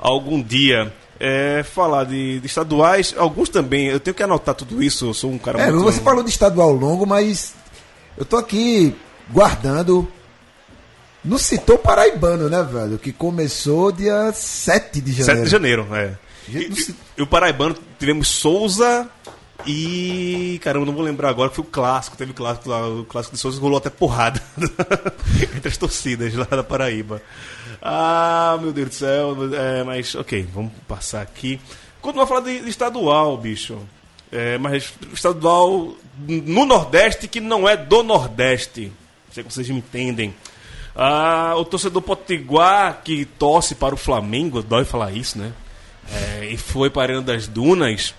[0.00, 0.92] algum dia.
[1.20, 5.30] É, falar de, de estaduais, alguns também, eu tenho que anotar tudo isso, eu sou
[5.30, 5.84] um cara É, muito...
[5.84, 7.54] você falou de estadual longo, mas
[8.16, 8.92] eu tô aqui
[9.30, 10.08] guardando.
[11.24, 12.98] Não citou o Paraibano, né, velho?
[12.98, 15.44] Que começou dia 7 de 7 janeiro.
[15.44, 16.14] de janeiro, é.
[16.48, 19.08] E, e- e o Paraibano tivemos Souza
[19.66, 20.58] e.
[20.62, 23.40] Caramba, não vou lembrar agora, foi o clássico, teve o clássico lá, o clássico de
[23.40, 24.40] Souza rolou até porrada
[25.54, 27.20] entre as torcidas lá da Paraíba.
[27.82, 31.60] Ah, meu Deus do céu, é, mas ok, vamos passar aqui.
[32.00, 33.78] Continuar a falar de, de estadual, bicho.
[34.30, 35.94] É, mas estadual
[36.26, 38.92] no Nordeste que não é do Nordeste.
[39.26, 40.34] Não sei que vocês me entendem.
[40.94, 45.52] Ah, o torcedor potiguar que torce para o Flamengo, dói falar isso, né?
[46.12, 48.14] É, e foi para a Arena das Dunas,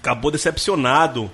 [0.00, 1.30] acabou decepcionado,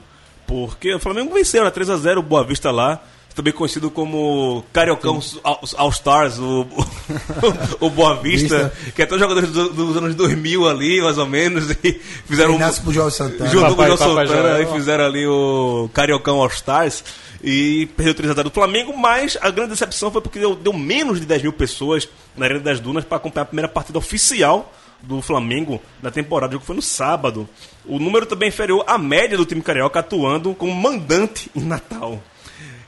[0.46, 1.70] porque o Flamengo venceu, né?
[1.70, 3.03] 3x0 o Boa Vista lá,
[3.35, 6.87] também conhecido como Cariocão All- All Stars, o, o,
[7.87, 11.27] o Boa Vista, que é até os jogadores do- dos anos 2000 ali, mais ou
[11.27, 13.51] menos, e fizeram um, Inácio Pujol Santana.
[13.51, 17.03] juntou com o João Santana e fizeram ali o Cariocão All Stars
[17.42, 20.72] e perdeu 3 a 0 do Flamengo, mas a grande decepção foi porque deu, deu
[20.72, 24.72] menos de 10 mil pessoas na Arena das Dunas para acompanhar a primeira partida oficial
[25.02, 26.50] do Flamengo da temporada.
[26.50, 27.48] O jogo foi no sábado.
[27.85, 32.22] O número também inferior à média do time carioca atuando como mandante em Natal.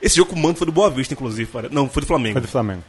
[0.01, 1.49] Esse jogo com o mando foi do Boa Vista, inclusive.
[1.71, 2.33] Não, foi do Flamengo.
[2.33, 2.83] Foi do Flamengo.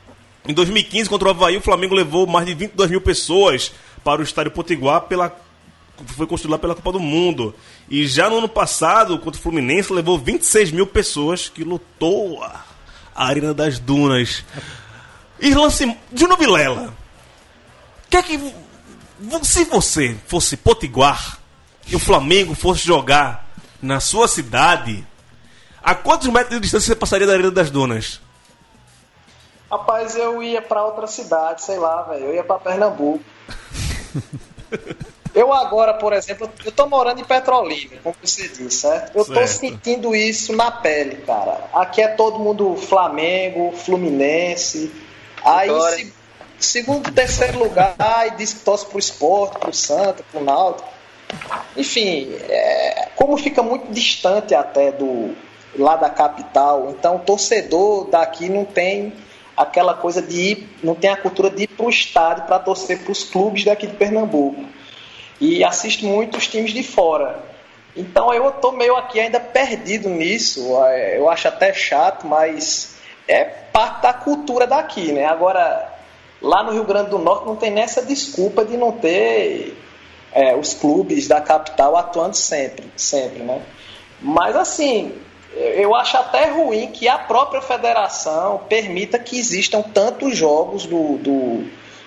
[0.46, 3.72] Em 2015, contra o Havaí, o Flamengo levou mais de 22 mil pessoas
[4.04, 5.34] para o estádio Potiguar pela
[6.04, 7.54] foi construído lá pela Copa do Mundo.
[7.88, 12.64] E já no ano passado, contra o Fluminense, levou 26 mil pessoas que lutou a
[13.14, 14.44] a Arena das Dunas.
[15.40, 15.96] Irlan Sim...
[16.14, 16.92] Juno Vilela,
[18.10, 18.36] que é que...
[19.18, 21.38] vo- Se você fosse Potiguar
[21.86, 23.48] e o Flamengo fosse jogar
[23.80, 25.06] na sua cidade,
[25.82, 28.20] a quantos metros de distância você passaria da Arena das Dunas?
[29.70, 32.26] Rapaz, eu ia pra outra cidade, sei lá, velho.
[32.26, 33.24] Eu ia pra Pernambuco.
[35.36, 39.14] Eu agora, por exemplo, eu tô morando em Petrolina, como você disse, certo?
[39.18, 39.48] Eu tô Certo.
[39.48, 41.60] sentindo isso na pele, cara.
[41.74, 44.90] Aqui é todo mundo Flamengo, Fluminense.
[45.44, 46.14] Aí, se-
[46.58, 50.88] segundo, terceiro lugar, aí diz que torce pro esporte, pro Santa, pro Náutico.
[51.76, 55.36] Enfim, é, como fica muito distante até do
[55.78, 59.12] lá da capital, então o torcedor daqui não tem
[59.54, 63.22] aquela coisa de ir, não tem a cultura de ir pro estádio para torcer pros
[63.24, 64.64] clubes daqui de Pernambuco
[65.40, 67.42] e assiste muito os times de fora.
[67.96, 70.76] Então eu tô meio aqui ainda perdido nisso.
[70.84, 72.96] é, Eu acho até chato, mas
[73.26, 75.24] é parte da cultura daqui, né?
[75.24, 75.92] Agora,
[76.40, 79.76] lá no Rio Grande do Norte não tem nessa desculpa de não ter
[80.32, 83.62] é, os clubes da capital atuando sempre, sempre, né?
[84.20, 85.12] Mas assim,
[85.54, 91.64] eu acho até ruim que a própria federação permita que existam tantos jogos do, do,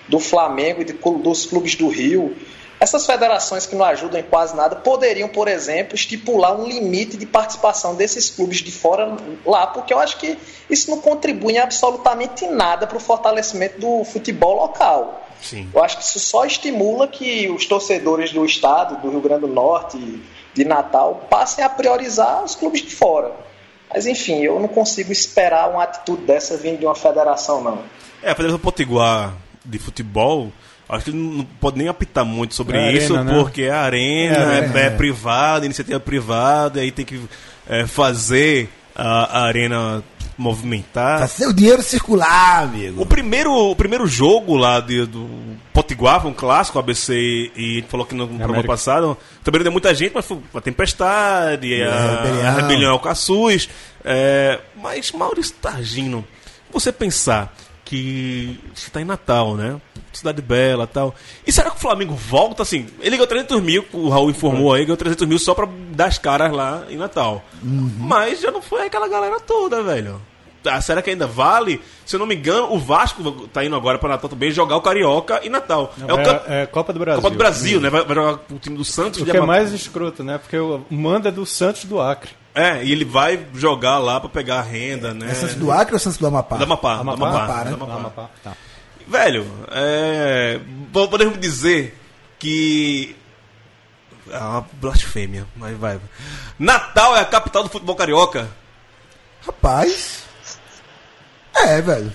[0.08, 2.36] do Flamengo e de dos clubes do Rio.
[2.80, 7.26] Essas federações que não ajudam em quase nada poderiam, por exemplo, estipular um limite de
[7.26, 10.38] participação desses clubes de fora lá, porque eu acho que
[10.70, 15.26] isso não contribui em absolutamente nada para o fortalecimento do futebol local.
[15.42, 15.68] Sim.
[15.74, 19.48] Eu acho que isso só estimula que os torcedores do estado, do Rio Grande do
[19.48, 19.98] Norte,
[20.54, 23.32] de Natal, passem a priorizar os clubes de fora.
[23.92, 27.82] Mas enfim, eu não consigo esperar uma atitude dessa vindo de uma federação, não.
[28.22, 30.52] É, a Federação Potiguar de futebol,
[30.90, 33.38] acho que ele não pode nem apitar muito sobre É isso, arena, né?
[33.38, 37.20] porque a arena é, é privada, iniciativa privada, aí tem que
[37.68, 40.02] é, fazer a, a arena
[40.36, 41.18] movimentar.
[41.18, 43.02] Pra ser o dinheiro circular, amigo.
[43.02, 45.28] O primeiro, o primeiro jogo lá de, do
[45.72, 48.72] Potiguar foi um clássico, ABC, e a gente falou aqui no programa América.
[48.72, 49.16] passado.
[49.44, 52.46] Também deu muita gente, mas foi a Tempestade, a, Rebelião.
[52.46, 53.68] a Rebelião Alcaçuz.
[54.02, 56.24] É, mas, Maurício Targino,
[56.72, 59.78] você pensar que você está em Natal, né?
[60.12, 61.14] Cidade Bela tal.
[61.46, 62.86] E será que o Flamengo volta assim?
[63.00, 66.18] Ele ganhou 300 mil, o Raul informou aí, ganhou 300 mil só pra dar as
[66.18, 67.42] caras lá em Natal.
[67.62, 70.20] Mas já não foi aquela galera toda, velho.
[70.66, 71.80] Ah, será que ainda vale?
[72.04, 74.82] Se eu não me engano, o Vasco tá indo agora pra Natal também jogar o
[74.82, 75.94] Carioca e Natal.
[76.06, 77.22] é o é, camp- é Copa do Brasil.
[77.22, 77.88] Copa do Brasil, né?
[77.88, 80.36] Vai, vai jogar o time do Santos O de que é mais escroto, né?
[80.36, 82.32] Porque o manda é do Santos do Acre.
[82.54, 85.30] É, e ele vai jogar lá pra pegar a renda, né?
[85.30, 86.56] É Santos do Acre ou Santos do Amapá?
[86.56, 86.94] Da Amapá.
[86.96, 87.14] da Amapá?
[87.26, 87.72] Amapá, Amapá, né?
[87.74, 87.94] Amapá.
[87.94, 88.30] Amapá.
[88.44, 88.52] Tá.
[89.10, 90.60] Velho, é,
[90.92, 91.98] po- podemos dizer
[92.38, 93.16] que.
[94.30, 95.98] É uma blasfêmia, mas vai.
[96.56, 98.48] Natal é a capital do futebol carioca.
[99.44, 100.22] Rapaz.
[101.56, 102.12] É, velho.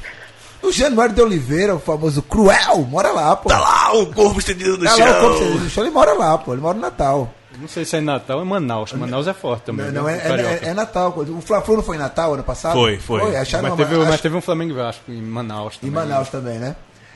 [0.62, 3.50] O Januário de Oliveira, o famoso Cruel, mora lá, pô.
[3.50, 5.06] Tá lá o corpo estendido no Tá chão.
[5.06, 6.54] lá o corpo dele no chão, ele mora lá, pô.
[6.54, 7.34] Ele mora no Natal.
[7.60, 8.92] Não sei se é em Natal ou em Manaus.
[8.94, 9.86] Manaus é forte também.
[9.88, 10.18] Não, não, né?
[10.18, 10.66] é, Carioca.
[10.66, 11.14] é, é Natal.
[11.18, 12.74] O Fla-Flu não foi em Natal ano passado?
[12.74, 13.36] Foi, foi.
[13.36, 15.94] acharam, Mas, teve, acho- mas teve um Flamengo Vasco em Manaus Em também.
[15.94, 16.76] Manaus também, né?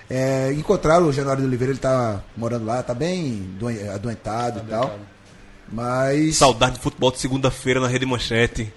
[0.09, 4.69] É, encontraram o Januário de Oliveira, ele tá morando lá, tá bem doen- adoentado e
[4.69, 4.97] tal.
[5.71, 6.35] Mas.
[6.37, 8.73] Saudade de futebol de segunda-feira na Rede Manchete.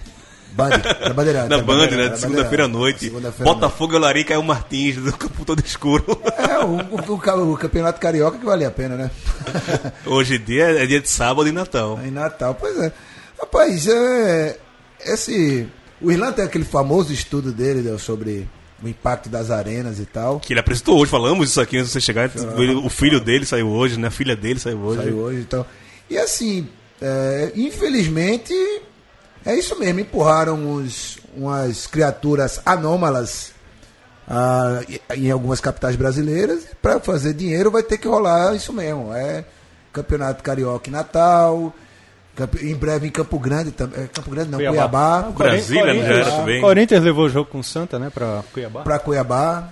[0.52, 0.68] Band,
[1.08, 1.48] na Bandeirante.
[1.48, 1.96] Na Band, né?
[1.96, 3.06] na De segunda-feira à noite.
[3.06, 6.04] segunda-feira à Botafogo e Larica é o Martins, do campo todo escuro.
[6.36, 9.10] É, o, o, o- o campeonato carioca que vale a pena, né?
[10.04, 11.98] Hoje em dia é dia de sábado e Natal.
[12.04, 12.92] em Natal, pois é.
[13.40, 14.58] Rapaz, é,
[15.06, 15.66] esse.
[15.98, 18.46] O Irlanda tem aquele famoso estudo dele né, sobre
[18.82, 20.40] o impacto das arenas e tal.
[20.40, 22.30] Que ele apresentou hoje, falamos isso aqui antes de você chegar.
[22.56, 24.08] Ele- O filho dele saiu hoje, né?
[24.08, 25.02] A filha dele saiu hoje.
[25.02, 25.66] Saiu hoje e tal.
[26.10, 26.68] E assim,
[27.00, 28.52] é, infelizmente,
[29.44, 30.00] é isso mesmo.
[30.00, 33.52] Empurraram uns, umas criaturas anômalas
[34.28, 34.80] ah,
[35.16, 36.64] em algumas capitais brasileiras.
[36.80, 39.12] Para fazer dinheiro vai ter que rolar isso mesmo.
[39.12, 39.44] É
[39.92, 41.74] Campeonato Carioca em Natal.
[42.62, 44.06] Em breve em Campo Grande também.
[44.06, 45.22] Campo Grande não, Cuiabá.
[45.24, 45.30] Cuiabá.
[45.36, 45.94] Brasília, né?
[45.94, 46.60] Já era Corinthians, também.
[46.60, 48.10] Corinthians levou o jogo com o Santa, né?
[48.12, 48.80] Pra Cuiabá.
[48.82, 49.68] Para Cuiabá.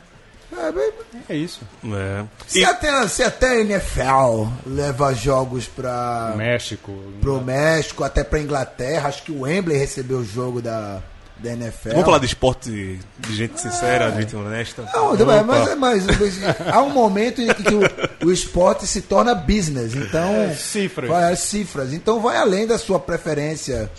[0.59, 0.93] É, bem-
[1.29, 1.61] É isso.
[1.85, 2.25] É.
[2.47, 6.93] se, E- até, se até a NFL leva jogos para México.
[7.21, 9.09] pro México, até pra Inglaterra.
[9.09, 10.99] Acho que o Wembley recebeu o jogo da,
[11.39, 11.91] da NFL.
[11.91, 14.85] Vamos falar de esporte de gente sincera, de gente honesta.
[14.93, 17.81] Não, mas, mas, mas há um momento em que o,
[18.23, 21.09] o esporte se torna business, então Cifras.
[21.09, 23.91] vai cifras, então vai além da sua preferência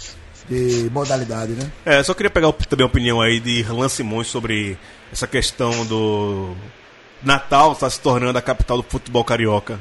[0.47, 1.71] de modalidade, né?
[1.85, 4.77] É, só queria pegar também a opinião aí de Irlan Simões sobre
[5.11, 6.55] essa questão do
[7.23, 9.79] Natal está se tornando a capital do futebol carioca.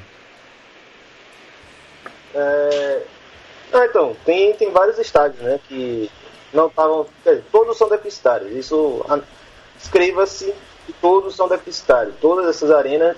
[2.35, 3.03] É...
[3.73, 6.11] Ah, então, tem, tem vários estádios, né, que
[6.53, 7.07] não estavam...
[7.23, 8.53] quer dizer, Todos são deficitários.
[8.53, 9.21] Isso, a-
[9.81, 10.53] escreva-se
[10.87, 12.15] que todos são deficitários.
[12.21, 13.17] Todas essas arenas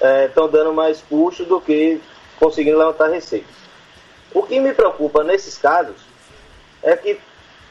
[0.00, 2.00] estão dando mais custo do que
[2.38, 3.46] conseguindo levantar receita.
[4.32, 5.96] O que me preocupa nesses casos
[6.82, 7.18] é que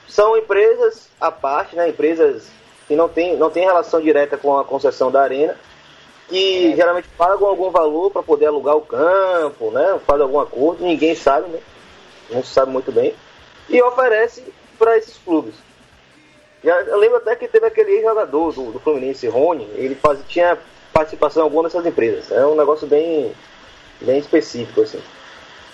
[0.07, 2.47] são empresas à parte, né, empresas
[2.88, 5.57] que não têm não tem relação direta com a concessão da arena,
[6.27, 9.99] que geralmente pagam algum valor para poder alugar o campo, né?
[10.05, 11.59] Faz algum acordo, ninguém sabe, né?
[12.29, 13.13] Não se sabe muito bem.
[13.69, 14.43] E oferece
[14.77, 15.55] para esses clubes.
[16.63, 20.57] Eu lembro até que teve aquele jogador do, do Fluminense, Rony, ele faz, tinha
[20.93, 22.32] participação alguma dessas empresas.
[22.32, 23.34] É um negócio bem,
[23.99, 25.01] bem específico, assim.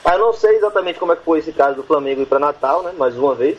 [0.04, 2.40] Ah, eu não sei exatamente como é que foi esse caso do Flamengo ir para
[2.40, 2.94] Natal, né?
[2.98, 3.58] Mais uma vez.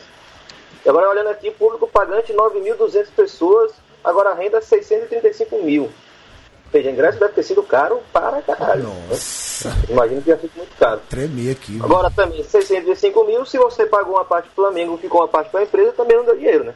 [0.83, 3.71] E agora olhando aqui, público pagante 9.200 pessoas,
[4.03, 5.83] agora a renda é 635 mil.
[5.83, 5.91] Ou
[6.71, 8.83] seja, ingresso deve ter sido caro para caralho.
[8.83, 9.05] né?
[9.09, 11.01] Nossa, Imagino que ia ficar muito caro.
[11.09, 11.73] tremi aqui.
[11.73, 11.83] viu?
[11.85, 15.51] Agora também, 605 mil, se você pagou uma parte pro Flamengo e ficou uma parte
[15.51, 16.73] para a empresa, também não deu dinheiro, né?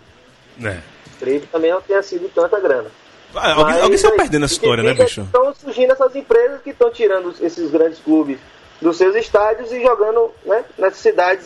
[0.63, 0.79] É.
[1.17, 2.91] Creio que também não tenha sido tanta grana.
[3.33, 5.21] Ah, alguém, Mas alguém saiu perdendo essa história, né, bicho?
[5.21, 8.37] Estão surgindo essas empresas que estão tirando esses grandes clubes
[8.81, 11.45] dos seus estádios e jogando né, nessas cidades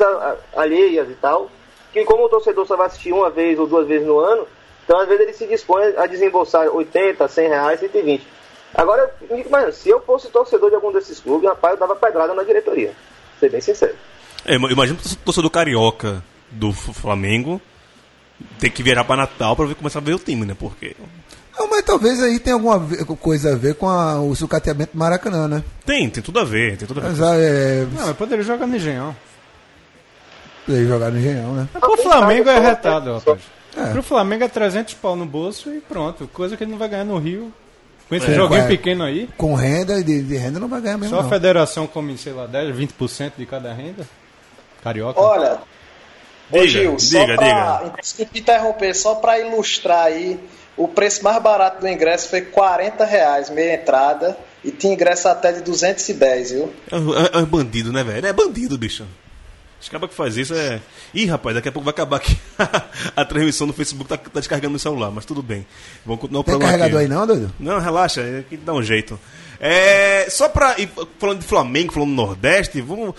[0.56, 1.50] alheias e tal.
[1.94, 4.46] Que como o torcedor só vai assistir uma vez ou duas vezes no ano,
[4.84, 8.28] então às vezes ele se dispõe a desembolsar 80, 100 reais, 120.
[8.76, 12.44] Agora, imaginando, se eu fosse torcedor de algum desses clubes, rapaz, eu dava pedrada na
[12.44, 12.94] diretoria.
[13.39, 13.96] Ser bem sincero.
[14.46, 17.60] É, ima- imagina o torcedor carioca do Flamengo
[18.60, 20.56] ter que viajar pra Natal pra ver, começar a ver o time, né?
[20.58, 20.96] Porque
[21.58, 22.80] Não, mas talvez aí tenha alguma
[23.18, 25.64] coisa a ver com a- o sucateamento do Maracanã, né?
[25.86, 27.10] tem, tem tudo a ver, tem tudo a ver.
[27.10, 27.86] Mas ah, é.
[27.94, 29.16] Não, mas poderia jogar no Engenhão.
[30.66, 31.68] Poder jogar no Engenhão, né?
[31.80, 33.40] Pro Flamengo é retado, rapaz.
[33.78, 33.92] É.
[33.92, 36.28] Pro Flamengo é 300 pau no bolso e pronto.
[36.34, 37.52] Coisa que ele não vai ganhar no Rio.
[38.08, 38.68] Com esse É, joguinho é.
[38.68, 39.30] pequeno aí.
[39.38, 41.14] Com renda e de, de renda não vai ganhar mesmo.
[41.14, 41.30] Só a não.
[41.30, 44.08] federação come, sei lá, 10, 20% de cada renda.
[44.84, 45.20] Carioca.
[45.20, 45.60] Olha,
[46.52, 50.40] ô Diga, Gil, só diga, pra desculpa interromper, só para ilustrar aí,
[50.80, 55.52] o preço mais barato do ingresso foi 40 reais, meia entrada, e tinha ingresso até
[55.52, 56.74] de 210, viu?
[56.89, 58.26] É, é, é bandido, né, velho?
[58.26, 59.06] É bandido, bicho.
[59.82, 60.82] Os que faz isso é.
[61.13, 62.38] Ih, rapaz, daqui a pouco vai acabar aqui.
[63.15, 65.65] a transmissão no Facebook tá, tá descarregando no celular, mas tudo bem.
[66.06, 67.12] Vamos continuar o Tem programa carregador aqui.
[67.12, 67.54] aí não, doido?
[67.60, 69.20] Não, relaxa, é que dá um jeito.
[69.60, 70.76] É, só pra.
[70.80, 73.15] e falando de Flamengo, falando do Nordeste, vamos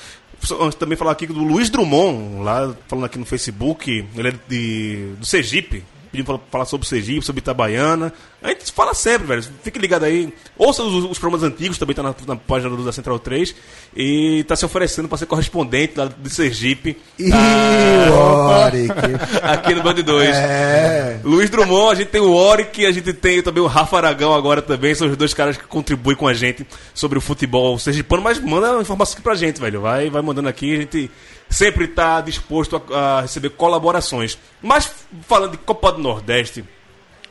[0.49, 4.07] vamos também falar aqui do Luiz Drummond, lá falando aqui no Facebook.
[4.16, 5.85] Ele é de, do Sergipe.
[6.11, 8.12] Pedindo pra falar sobre o Sergipe, sobre Itabaiana.
[8.42, 9.44] A gente fala sempre, velho.
[9.62, 10.33] Fique ligado aí.
[10.59, 13.55] Ouça os, os programas antigos, também tá na, na página do da Central 3.
[13.96, 16.96] E tá se oferecendo para ser correspondente lá de Sergipe.
[17.18, 18.90] Ih, Ah, Oric.
[19.42, 20.29] aqui no Band 2.
[20.37, 21.20] É.
[21.23, 24.61] Luiz Drummond, a gente tem o Oric, a gente tem também o Rafa Aragão agora
[24.62, 24.94] também.
[24.94, 28.23] São os dois caras que contribuem com a gente sobre o futebol sergipano.
[28.23, 29.81] Mas manda informação aqui pra gente, velho.
[29.81, 31.11] Vai, vai mandando aqui, a gente
[31.50, 34.38] sempre tá disposto a, a receber colaborações.
[34.62, 34.90] Mas
[35.26, 36.64] falando de Copa do Nordeste,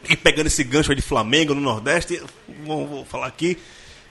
[0.08, 2.22] e pegando esse gancho aí de Flamengo no Nordeste,
[2.66, 3.58] vou, vou falar aqui.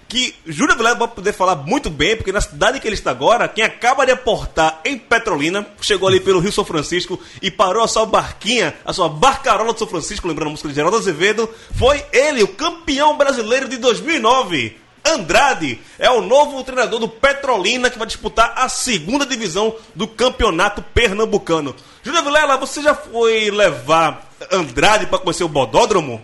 [0.09, 3.47] Que Júlio Vilela vai poder falar muito bem, porque na cidade que ele está agora,
[3.47, 7.89] quem acaba de aportar em Petrolina, chegou ali pelo Rio São Francisco e parou a
[7.89, 12.03] sua barquinha, a sua barcarola de São Francisco, lembrando a música de Geraldo Azevedo, foi
[12.11, 14.79] ele, o campeão brasileiro de 2009.
[15.09, 20.83] Andrade é o novo treinador do Petrolina que vai disputar a segunda divisão do campeonato
[20.83, 21.75] pernambucano.
[22.03, 26.23] Júlio Vilela, você já foi levar Andrade para conhecer o Bodódromo?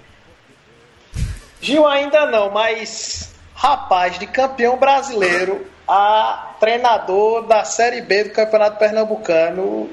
[1.61, 8.79] Gil ainda não, mas rapaz, de campeão brasileiro a treinador da Série B do Campeonato
[8.79, 9.91] Pernambucano,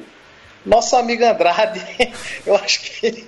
[0.65, 1.81] nosso amigo Andrade,
[2.45, 3.25] eu acho que.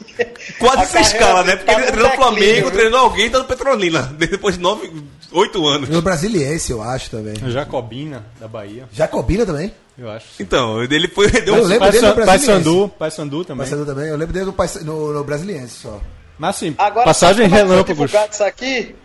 [0.59, 1.55] Quase se escala, né?
[1.55, 4.01] dele Porque tá ele no treinou o Flamengo, treinou alguém, tá no Petrolina.
[4.17, 5.89] Depois de nove, oito anos.
[5.89, 7.35] No Brasiliense, eu acho também.
[7.51, 9.73] Jacobina, da Bahia, Jacobina também.
[9.97, 10.27] eu acho.
[10.39, 11.29] Então, ele foi.
[11.29, 11.67] Deu Eu um...
[11.67, 12.45] lembro Pai, dele no Brasiliense.
[12.45, 13.65] Sandu, Pai Sandu também.
[13.65, 14.07] Passador também.
[14.09, 15.99] Eu lembro dele no, no, no Brasiliense só.
[16.37, 18.11] Mas assim, Agora, passagem é relâmpagos.
[18.31, 18.95] isso aqui?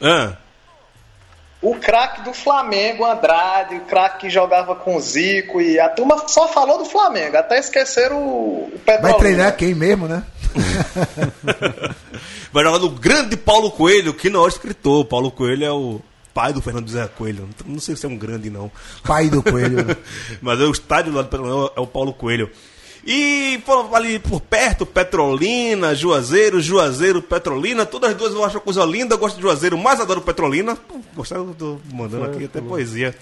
[0.00, 0.36] Ah,
[1.60, 6.28] O craque do Flamengo, Andrade, o craque que jogava com o Zico, e a turma
[6.28, 9.00] só falou do Flamengo, até esqueceram o, o Petrolina.
[9.10, 10.22] Vai treinar quem mesmo, né?
[12.52, 15.04] vai jogar no grande Paulo Coelho, que não é o escritor.
[15.04, 16.00] Paulo Coelho é o
[16.34, 17.48] pai do Fernando José Coelho.
[17.64, 18.70] Não sei se é um grande, não.
[19.02, 19.84] Pai do Coelho.
[19.84, 19.96] né?
[20.42, 22.50] Mas é o estádio lá do Petrolina é o Paulo Coelho.
[23.06, 23.62] E
[23.94, 29.14] ali por perto, Petrolina, Juazeiro, Juazeiro, Petrolina, todas as duas eu acho uma coisa linda,
[29.14, 30.76] eu gosto de Juazeiro, mas adoro Petrolina.
[31.14, 33.14] Gostaram, eu tô mandando aqui até poesia.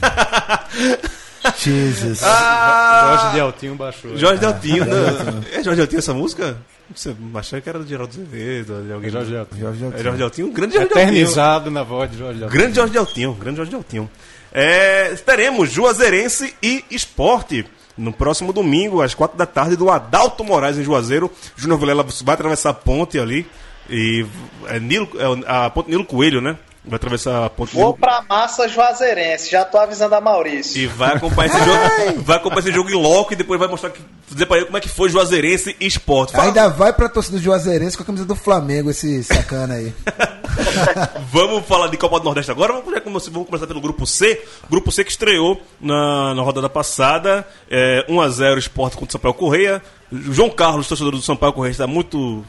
[1.58, 2.22] Jesus.
[2.22, 4.16] Ah, Jorge Deltinho baixou.
[4.16, 5.42] Jorge Deltinho, né?
[5.52, 6.56] É Jorge Deltinho essa música?
[6.94, 9.10] Você achava que era do Geraldo Azevedo, de alguém.
[9.10, 9.60] Jorge Deltinho.
[9.60, 10.02] Jorge É Deltinho.
[10.02, 10.90] Jorge Deltinho, um grande Jorge.
[10.92, 12.60] Eternizado na voz de Jorge Deltinho.
[12.60, 14.10] Grande Jorge Deltinho, grande Jorge Deltinho.
[14.52, 17.64] É, teremos Juazeirense e Esporte
[17.96, 21.30] no próximo domingo, às quatro da tarde, do Adalto Moraes em Juazeiro.
[21.56, 23.46] Júnior Vilela vai atravessar a ponte ali.
[23.88, 24.24] E
[24.66, 26.56] é, Nilo, é a ponte Nilo Coelho, né?
[26.84, 30.80] Vai atravessar a ponte Vou Nilo pra massa Juazeirense, já tô avisando a Maurício.
[30.80, 32.22] e vai acompanhar esse jogo.
[32.22, 34.00] Vai acompanhar esse jogo em loco e depois vai mostrar que,
[34.30, 36.32] dizer pra ele como é que foi Juazeirense e Esporte.
[36.32, 39.92] Fala- Ainda vai pra torcida do Juazeirense com a camisa do Flamengo, esse sacana aí.
[41.32, 42.72] Vamos falar de Copa do Nordeste agora.
[42.72, 44.42] Vamos, vamos começar pelo grupo C.
[44.68, 47.46] Grupo C que estreou na, na rodada passada.
[47.70, 49.82] É, 1x0 Esporte contra o Sampaio Correia.
[50.12, 52.44] João Carlos, torcedor do Sampaio Correia, está muito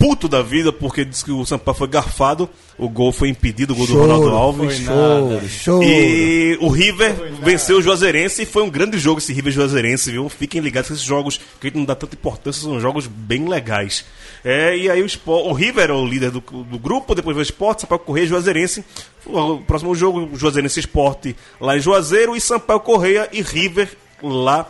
[0.00, 2.48] puto da vida porque disse que o Sampaio foi garfado.
[2.78, 4.78] O gol foi impedido, o gol do Choro, Ronaldo Alves.
[4.78, 5.84] Choro, choro.
[5.84, 10.26] E o River venceu o Juazeirense e foi um grande jogo esse River Juazeirense, viu?
[10.30, 13.46] Fiquem ligados que esses jogos que a gente não dá tanta importância são jogos bem
[13.46, 14.06] legais.
[14.42, 17.44] É, e aí o, Sport, o River é o líder do, do grupo, depois veio
[17.44, 18.82] o Sport, Sampaio Correia e Juazeirense.
[19.26, 23.90] O próximo jogo, Juazeirense Sport lá em Juazeiro e Sampaio Correia e River
[24.22, 24.66] lá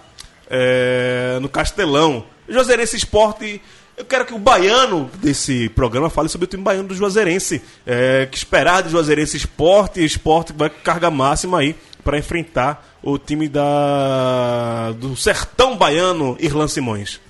[0.51, 2.25] é, no Castelão.
[2.49, 3.61] Juazeirense Sport
[4.01, 7.63] eu quero que o baiano desse programa fale sobre o time baiano do Juazeirense.
[7.87, 13.47] É, que esperar do Juazeirense Esporte, Esporte vai carga máxima aí para enfrentar o time
[13.47, 17.21] da do Sertão Baiano, Irlan Simões.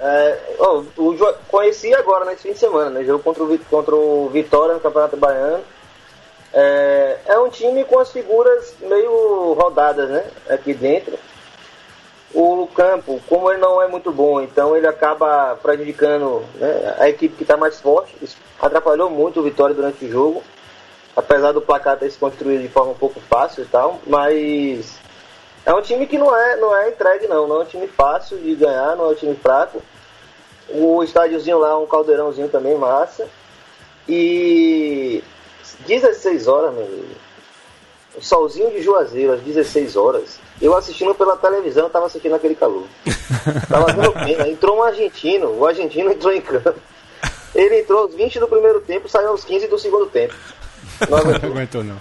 [0.00, 3.04] É, ó, o conheci agora nesse fim de semana, né?
[3.04, 5.64] Jogo contra o, contra o Vitória no Campeonato Baiano.
[6.54, 10.24] É, é um time com as figuras meio rodadas, né?
[10.48, 11.18] Aqui dentro.
[12.34, 17.36] O campo, como ele não é muito bom, então ele acaba prejudicando né, a equipe
[17.36, 18.16] que está mais forte.
[18.22, 20.42] Isso atrapalhou muito o Vitória durante o jogo.
[21.14, 24.98] Apesar do placar ter se construído de forma um pouco fácil e tal, mas
[25.66, 28.38] é um time que não é, não é entregue não, não é um time fácil
[28.38, 29.82] de ganhar, não é um time fraco.
[30.70, 33.28] O estádiozinho lá é um caldeirãozinho também massa.
[34.08, 35.22] E
[35.86, 37.14] 16 horas, meu amigo.
[38.14, 40.38] O solzinho de Juazeiro, às 16 horas.
[40.60, 42.84] Eu assistindo pela televisão, tava assistindo aquele calor.
[43.68, 44.48] Tava dando pena.
[44.48, 46.74] Entrou um argentino, o argentino entrou em campo.
[47.54, 50.34] Ele entrou aos 20 do primeiro tempo, saiu aos 15 do segundo tempo.
[51.08, 51.50] Não Não aguentou.
[51.50, 51.96] aguentou, não.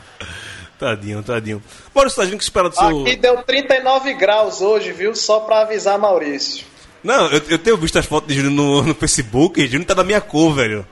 [0.77, 1.63] Tadinho, tadinho.
[1.93, 3.01] Maurício Tadinho, o que espera do seu.
[3.01, 5.13] Aqui deu 39 graus hoje, viu?
[5.15, 6.65] Só pra avisar Maurício.
[7.03, 9.65] Não, eu, eu tenho visto as fotos de Júnior no, no Facebook.
[9.67, 10.85] Júnior tá da minha cor, velho.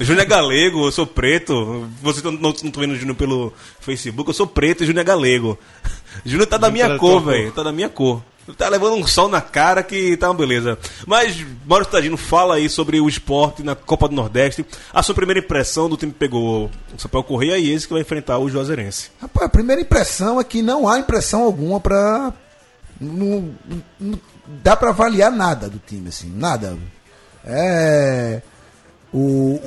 [0.00, 1.88] Júnior é galego, eu sou preto.
[2.02, 5.02] Vocês não, não, não estão vendo o Júnior pelo Facebook, eu sou preto e Júnior
[5.02, 5.58] é galego.
[6.24, 7.52] Júnior tá da minha tá cor, velho.
[7.52, 8.22] Tá da minha cor.
[8.56, 10.78] Tá levando um sol na cara que tá uma beleza.
[11.04, 14.64] Mas, Maurício Tadino, fala aí sobre o esporte na Copa do Nordeste.
[14.92, 18.02] A sua primeira impressão do time que pegou o Sampaio Correia e esse que vai
[18.02, 19.10] enfrentar o Juazeirense.
[19.20, 22.32] Rapaz, a primeira impressão é que não há impressão alguma pra.
[23.00, 23.50] Não,
[23.98, 24.18] não
[24.62, 26.76] dá pra avaliar nada do time, assim, nada.
[27.44, 28.42] É.
[29.12, 29.60] O,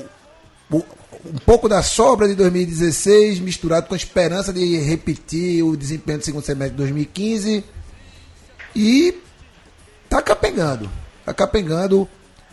[0.71, 0.83] o-
[1.25, 6.23] um pouco da sobra de 2016 misturado com a esperança de repetir o desempenho do
[6.25, 7.63] segundo semestre de 2015
[8.75, 9.15] e
[10.09, 10.89] tá capengando.
[11.25, 12.07] Tá capengando.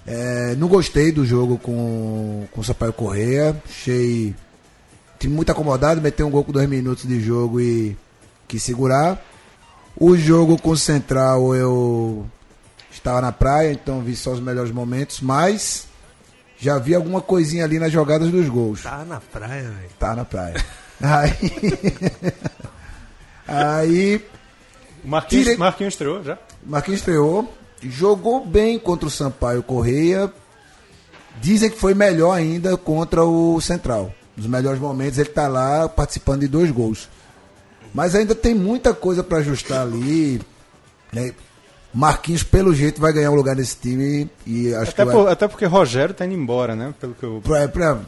[0.06, 3.60] É, não gostei do jogo com, com o Sampaio Correia.
[3.68, 4.34] Achei
[5.18, 7.96] time muito acomodado, meteu um gol com dois minutos de jogo e
[8.48, 9.22] quis segurar.
[9.98, 12.26] O jogo com o Central eu
[12.90, 15.86] estava na praia, então vi só os melhores momentos, mas
[16.58, 18.82] já vi alguma coisinha ali nas jogadas dos gols.
[18.82, 19.90] Tá na praia, velho.
[19.98, 20.64] Tá na praia.
[21.02, 21.32] Aí.
[23.48, 24.24] Aí
[25.04, 26.38] Marquinhos, Tire- Marquinhos estreou já?
[26.64, 30.32] Marquinhos estreou, jogou bem contra o Sampaio Correia.
[31.40, 34.12] Dizem que foi melhor ainda contra o Central.
[34.36, 37.08] Nos melhores momentos ele tá lá participando de dois gols.
[37.96, 40.38] Mas ainda tem muita coisa para ajustar ali.
[41.10, 41.32] né?
[41.94, 45.32] Marquinhos, pelo jeito, vai ganhar um lugar nesse time e acho Até, que por- vai,
[45.32, 46.92] até porque Rogério tá indo embora, né?
[47.00, 47.40] Pelo que eu.
[47.42, 47.98] pra- pra-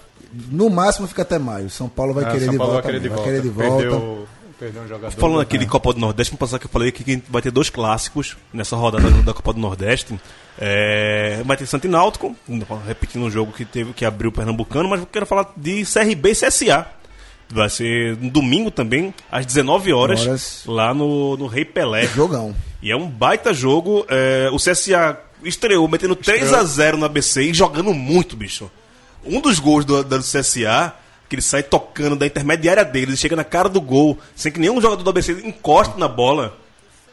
[0.50, 1.70] no máximo fica até maio.
[1.70, 2.86] São Paulo vai Ah, querer São de Paulo volta.
[2.86, 3.30] vai querer de vai volta.
[3.30, 3.76] querer de volta.
[3.82, 4.28] Perdeu,
[4.58, 5.16] perdeu um jogador.
[5.16, 7.50] Falando aqui de Copa do Nordeste, vamos passar que eu falei aqui que vai ter
[7.50, 10.20] dois clássicos nessa rodada da Copa do Nordeste.
[10.58, 12.36] É, vai ter Santo Náutico,
[12.86, 16.32] repetindo um jogo que teve que abriu o Pernambucano, mas eu quero falar de CRB
[16.32, 16.86] e CSA.
[17.50, 20.62] Vai ser no domingo também, às 19 horas, Horas.
[20.66, 22.06] lá no, no Rei Pelé.
[22.06, 22.54] Jogão.
[22.82, 24.04] E é um baita jogo.
[24.08, 28.70] é, o CSA estreou metendo 3 a 0 no ABC e jogando muito, bicho.
[29.24, 30.94] Um dos gols do, do CSA,
[31.28, 34.60] que ele sai tocando da intermediária dele, ele chega na cara do gol, sem que
[34.60, 36.56] nenhum jogador do ABC encoste na bola.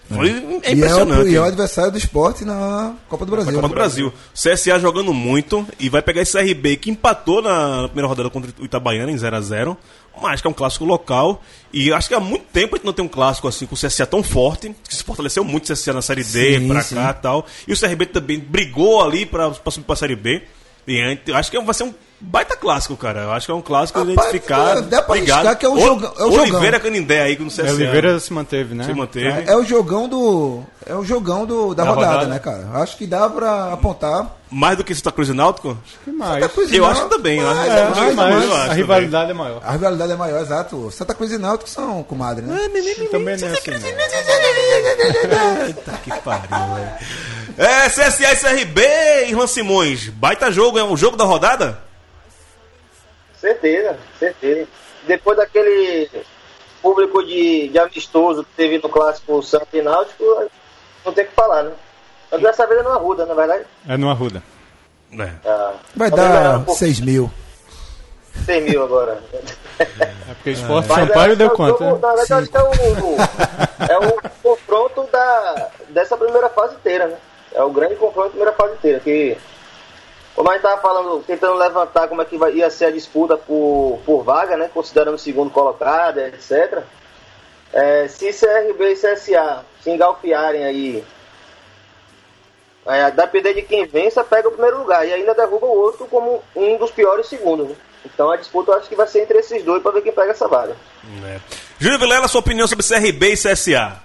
[0.08, 1.30] Foi é E é, o, impressionante.
[1.30, 3.54] e é o adversário do esporte na Copa do Brasil.
[3.54, 4.14] Copa do Brasil.
[4.34, 8.66] CSA jogando muito e vai pegar esse RB que empatou na primeira rodada contra o
[8.66, 9.78] Itabaiana em 0 a 0
[10.22, 11.42] mas que é um clássico local.
[11.74, 13.78] E acho que há muito tempo a gente não tem um clássico assim com o
[13.78, 16.96] CSA tão forte, que se fortaleceu muito o CSA na Série D, Sim, pra sim.
[16.96, 17.46] cá e tal.
[17.68, 20.42] E o CRB também brigou ali pra, pra subir pra Série B.
[20.88, 23.22] E acho que vai ser um baita clássico, cara.
[23.24, 24.82] Eu acho que é um clássico Rapaz, identificado.
[24.84, 25.56] dá pra ligado.
[25.58, 26.42] que é o O- jogão- é o jogão.
[26.44, 27.68] Oliveira Canindé aí no CSA.
[27.68, 28.84] É, Oliveira se manteve, né?
[28.84, 29.28] Se manteve.
[29.28, 30.64] É, é o jogão do.
[30.88, 32.28] É o jogão do, da, Da rodada, rodada.
[32.28, 32.70] né, cara?
[32.82, 34.36] Acho que dá pra apontar.
[34.52, 35.76] Mais do que Santa Cruz e Náutico?
[36.04, 36.36] Que mais?
[36.44, 37.40] Santa Cruz e Eu acho também.
[37.40, 38.36] eu acho- mas É, acho mais, mais.
[38.36, 38.76] eu acho a também.
[38.78, 39.62] rivalidade é maior.
[39.66, 40.92] A rivalidade é maior, exato.
[40.92, 42.56] Santa Cruz e Náutico são comadre, né?
[43.12, 43.80] Também não é assim, não.
[46.04, 46.90] Que pariu, velho.
[47.58, 48.82] É, CSA e CRB,
[49.30, 50.10] Irmã Simões.
[50.10, 51.80] Baita jogo, é um jogo da rodada?
[53.46, 54.68] Certeza, certeza.
[55.06, 56.10] Depois daquele
[56.82, 60.24] público de, de amistoso que teve no clássico Santos e Náutico,
[61.06, 61.72] não tem o que falar, né?
[62.32, 63.66] Mas dessa vez é no Arruda, na verdade.
[63.88, 64.42] É no Arruda.
[65.20, 65.30] É.
[65.46, 67.30] Ah, Vai dar um pouco- 6 mil.
[68.46, 69.22] 100 mil agora.
[69.80, 69.86] É
[70.34, 71.84] porque Esporte Mas Sampaio é- deu é o quanto?
[71.84, 71.92] né?
[72.02, 77.08] Na verdade, eu acho que é o, é o confronto da, dessa primeira fase inteira,
[77.10, 77.18] né?
[77.54, 79.00] É o grande confronto da primeira fase inteira.
[79.02, 79.38] Que,
[80.36, 84.00] como a gente estava falando, tentando levantar como é que ia ser a disputa por,
[84.06, 84.70] por vaga, né?
[84.74, 86.84] Considerando o segundo colocado, etc.
[87.72, 91.04] É, se CRB e CSA se engalfiarem aí,
[92.86, 96.44] é, depender de quem vença, pega o primeiro lugar e ainda derruba o outro como
[96.56, 97.70] um dos piores segundos.
[97.70, 97.76] Né?
[98.06, 100.32] Então a disputa eu acho que vai ser entre esses dois para ver quem pega
[100.32, 100.76] essa vaga.
[101.26, 101.40] É.
[101.80, 104.04] Júlio Vilela, sua opinião sobre CRB e CSA?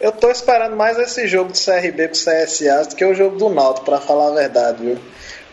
[0.00, 3.36] Eu tô esperando mais esse jogo do CRB com o CSA do que o jogo
[3.36, 4.98] do Náutico, pra falar a verdade, viu?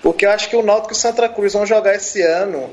[0.04, 2.70] Porque eu acho que o Náutico e o Santa Cruz vão jogar esse ano,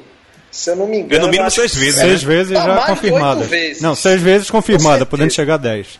[0.50, 1.22] se eu não me engano.
[1.22, 3.48] no mínimo eu acho seis vezes, Seis vezes Não, já confirmada.
[3.80, 5.98] Não, seis vezes confirmada, podendo chegar a 10.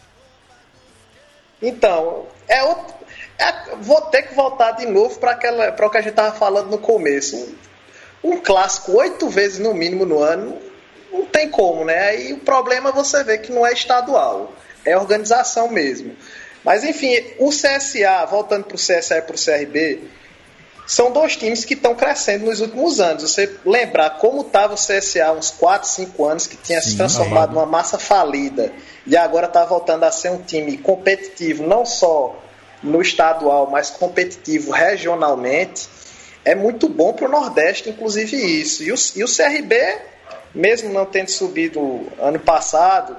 [1.63, 2.95] Então, é outro,
[3.39, 6.79] é- vou ter que voltar de novo para o que a gente tava falando no
[6.79, 7.37] começo.
[8.23, 10.59] Um, um clássico oito vezes no mínimo no ano,
[11.11, 12.09] não tem como, né?
[12.09, 14.53] Aí o problema é você ver que não é estadual,
[14.85, 16.17] é organização mesmo.
[16.65, 20.01] Mas enfim, o CSA, voltando para o CSA e para o CRB,
[20.87, 23.23] são dois times que estão crescendo nos últimos anos.
[23.23, 27.55] Você lembrar como estava o CSA há uns 4, 5 anos, que tinha se transformado
[27.55, 28.73] numa massa falida,
[29.07, 32.39] e agora está voltando a ser um time competitivo, não só
[32.83, 35.89] no estadual, mas competitivo regionalmente,
[36.45, 38.83] é muito bom para o Nordeste, inclusive isso.
[38.83, 39.99] E o, e o CRB,
[40.55, 43.17] mesmo não tendo subido ano passado,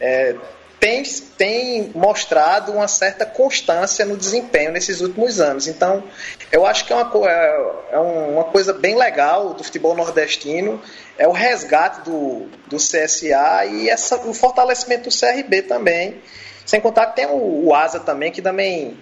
[0.00, 0.34] é,
[0.78, 1.02] tem,
[1.36, 5.66] tem mostrado uma certa constância no desempenho nesses últimos anos.
[5.66, 6.04] Então,
[6.52, 10.80] eu acho que é uma, é, é uma coisa bem legal do futebol nordestino,
[11.18, 16.20] é o resgate do, do CSA e essa, o fortalecimento do CRB também.
[16.64, 18.98] Sem contar que tem o, o Asa também, que também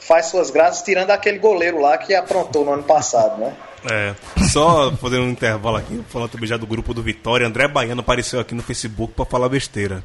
[0.00, 3.54] faz suas graças, tirando aquele goleiro lá que aprontou no ano passado, né?
[3.90, 4.14] É,
[4.48, 8.40] só fazendo um intervalo aqui, falando também já do grupo do Vitória, André Baiano apareceu
[8.40, 10.02] aqui no Facebook pra falar besteira.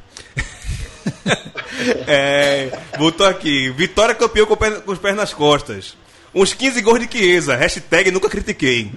[2.08, 5.96] é, botou aqui, Vitória campeão com, pé- com os pés nas costas.
[6.34, 8.92] Uns 15 gols de Chiesa, hashtag nunca critiquei.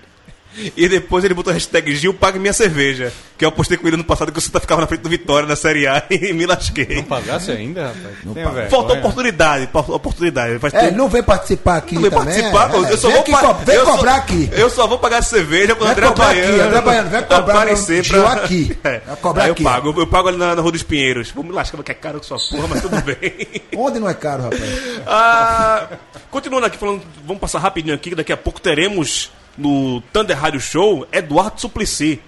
[0.77, 3.13] E depois ele botou a hashtag Gil pague minha cerveja.
[3.37, 5.47] Que eu postei com ele no passado que o Santa ficava na frente do Vitória
[5.49, 6.97] na Série A e me lasquei.
[6.97, 8.17] Não pagasse ainda, rapaz?
[8.25, 8.35] Não
[8.69, 10.59] Faltou oportunidade, oportunidade.
[10.59, 12.27] Faz É, tempo- ele não vem participar aqui não vem também.
[12.27, 14.49] participar, é, eu só vem vou aqui pa- vem eu só- cobrar aqui.
[14.53, 16.63] Eu só vou pagar cerveja quando André cobrar aqui, Baiano.
[16.65, 18.79] André Baiano, vem cobrar aparecer no Gil aqui.
[18.83, 19.01] É.
[19.07, 19.63] Vai cobrar Aí aqui.
[19.63, 21.31] eu pago, eu, eu pago ali na, na Rua dos Pinheiros.
[21.31, 23.47] Vou me lascar, que é caro que sua porra, mas tudo bem.
[23.77, 24.63] Onde não é caro, rapaz?
[25.07, 25.87] Ah,
[26.31, 30.61] continuando aqui falando, vamos passar rapidinho aqui, que daqui a pouco teremos no Thunder Rádio
[30.61, 32.21] Show Eduardo Suplicy.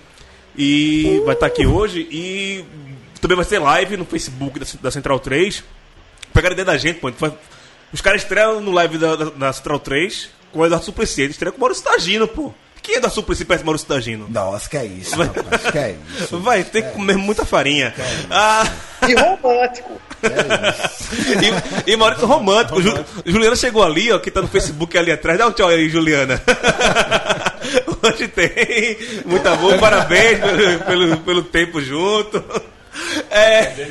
[0.56, 2.64] E vai estar aqui hoje e
[3.20, 5.62] também vai ser live no Facebook da, da Central 3.
[6.34, 7.10] Pegaram ideia da gente, pô.
[7.92, 11.22] Os caras estreiam no live da, da, da Central 3 com o Eduardo Suplicy.
[11.22, 12.52] Eles estreiam com o Maurício Tagino, pô.
[12.82, 14.26] Quem é Eduardo Suplicy do Maurício Tagino?
[14.28, 15.62] Nossa, que é isso, rapaz.
[15.70, 16.38] Que é isso.
[16.40, 17.94] Vai ter que comer muita farinha.
[18.30, 18.66] Ah,
[19.08, 20.00] E romântico.
[21.86, 22.80] e, e Maurício Romântico.
[22.82, 25.38] Ju- Juliana chegou ali, ó, que tá no Facebook ali atrás.
[25.38, 26.40] Dá um tchau aí, Juliana.
[28.02, 28.96] Hoje tem.
[29.26, 32.42] Muita boa, parabéns pelo, pelo, pelo tempo junto.
[33.30, 33.88] É,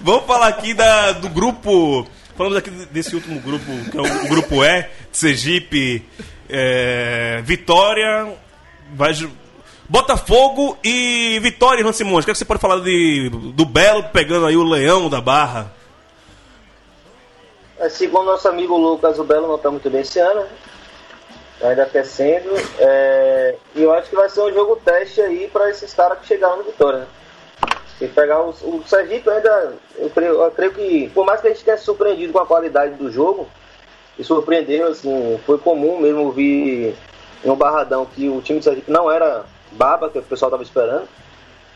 [0.00, 2.06] vamos falar aqui da, do grupo.
[2.36, 4.88] Falamos aqui desse último grupo, que é o, o grupo E, de
[5.18, 6.04] Sergipe,
[6.48, 8.34] é, Vitória,
[8.94, 9.12] vai,
[9.88, 12.24] Botafogo e Vitória, Ivan Simões.
[12.24, 15.20] O que, é que você pode falar de, do Belo pegando aí o leão da
[15.20, 15.72] barra?
[17.78, 20.48] É, segundo nosso amigo Lucas, o Belo não está muito bem esse ano, né?
[21.62, 22.50] ainda aquecendo.
[22.78, 26.26] É, e eu acho que vai ser um jogo teste aí para esses caras que
[26.26, 27.06] chegaram no Vitória.
[27.98, 31.50] Se pegar o, o Sergipe ainda, eu creio, eu creio que, por mais que a
[31.50, 33.48] gente tenha surpreendido com a qualidade do jogo,
[34.18, 36.94] e surpreendeu, assim, foi comum mesmo ouvir
[37.44, 40.62] em um barradão que o time do Sergipe não era baba, que o pessoal estava
[40.62, 41.08] esperando.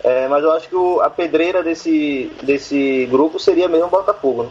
[0.03, 4.45] É, mas eu acho que o- a pedreira desse, desse grupo seria mesmo o Botafogo.
[4.45, 4.51] Né?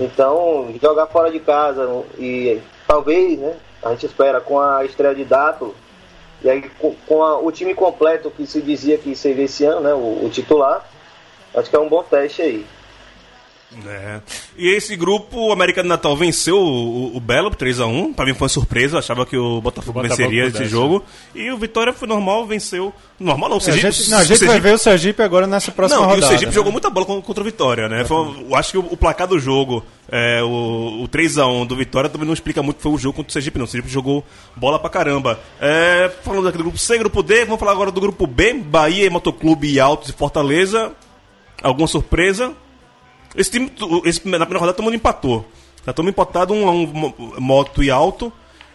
[0.00, 1.88] Então, jogar fora de casa
[2.18, 5.72] e talvez, né, a gente espera com a estreia de Dato
[6.42, 9.80] e aí com, com a- o time completo que se dizia que seria esse ano,
[9.80, 10.84] né, o, o titular,
[11.54, 12.66] acho que é um bom teste aí.
[13.86, 14.20] É.
[14.56, 18.14] E esse grupo, o América do Natal venceu o, o, Belo por 3x1.
[18.14, 20.70] Pra mim foi uma surpresa, eu achava que o Botafogo, O Botafogo venceria pudesse, esse
[20.70, 21.04] jogo.
[21.34, 22.92] E o Vitória foi normal, venceu.
[23.18, 25.22] Normal não, o A Sergipe, gente, não, a gente o vai Sergipe- ver o Sergipe
[25.22, 26.22] agora nessa próxima não, rodada.
[26.22, 26.54] e o Sergipe né?
[26.54, 28.04] jogou muita bola con- contra o Vitória, né?
[28.04, 31.76] Foi, uma- eu acho que o, o placar do jogo, é, o, o 3x1 do
[31.76, 33.64] Vitória, também não explica muito que foi o jogo contra o Sergipe, não.
[33.64, 34.24] O Sergipe jogou
[34.56, 35.38] bola pra caramba.
[35.60, 39.10] É, falando aqui do grupo C, grupo D, vamos falar agora do grupo B, Bahia,
[39.10, 40.92] Motoclube e Altos e Fortaleza.
[41.62, 42.52] Alguma surpresa?
[43.36, 43.70] Esse time,
[44.04, 45.44] esse, na primeira rodada, todo mundo empatou.
[45.84, 48.32] Tá todo mundo empatado, um, a um mo- Moto e Alto,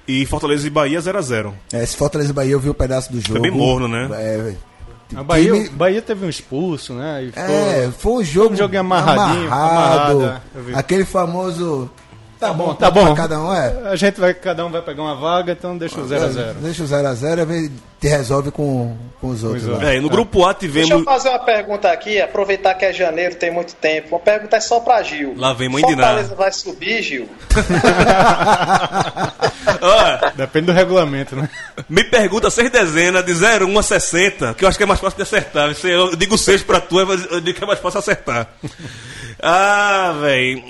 [0.07, 1.53] e Fortaleza e Bahia 0x0.
[1.73, 3.39] É, esse Fortaleza e Bahia eu vi um pedaço do jogo.
[3.41, 4.09] bem morno, né?
[4.13, 4.57] É, velho.
[5.15, 7.23] A Bahia, time- Bahia teve um expulso, né?
[7.23, 11.89] E ficou- É, foi um jogo, Um jogo amarradinho, amarrado, amarrado, é, aquele famoso
[12.39, 13.13] tá, bom, tá pra bom.
[13.15, 13.89] cada um é.
[13.91, 16.53] A gente vai, cada um vai pegar uma vaga, então deixa o 0x0.
[16.61, 19.67] Deixa o 0x0 e te resolve com, com os outros.
[19.83, 21.03] É, no grupo A Deixa eu tivemos.
[21.03, 24.15] fazer uma pergunta aqui, aproveitar que é janeiro, tem muito tempo.
[24.15, 25.33] Uma pergunta é só pra Gil.
[25.37, 26.35] Lá vem mãe de Fortaleza nada.
[26.35, 27.27] vai subir, Gil?
[30.35, 31.49] Depende do regulamento, né?
[31.89, 35.17] Me pergunta seis dezenas de 01 a 60, que eu acho que é mais fácil
[35.17, 35.69] de acertar.
[35.83, 38.47] Eu digo seis pra tu, eu digo que é mais fácil acertar.
[39.41, 40.63] Ah, velho.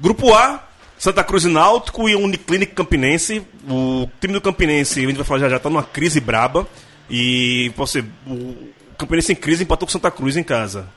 [0.00, 0.64] grupo A,
[0.98, 3.42] Santa Cruz e Náutico e Uniclinic Campinense.
[3.68, 6.66] O time do Campinense, a gente vai falar já já, tá numa crise braba.
[7.10, 10.88] E você, o Campinense em crise empatou com Santa Cruz em casa.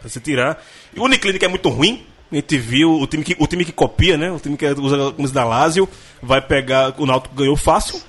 [0.00, 0.62] Pra se tirar.
[0.94, 2.04] E o Uniclinic é muito ruim.
[2.32, 4.30] A gente viu o time que, o time que copia, né?
[4.32, 5.88] O time que usa a camisa da Lazio.
[6.22, 6.94] Vai pegar.
[6.98, 8.00] O Náutico ganhou fácil.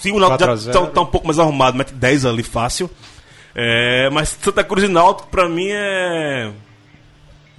[0.00, 0.86] Se o Náutico 4 a já 0.
[0.86, 2.90] tá, tá um pouco mais arrumado, mete 10 ali fácil.
[3.54, 6.50] É, mas Santa Cruz e Náutico, pra mim, é.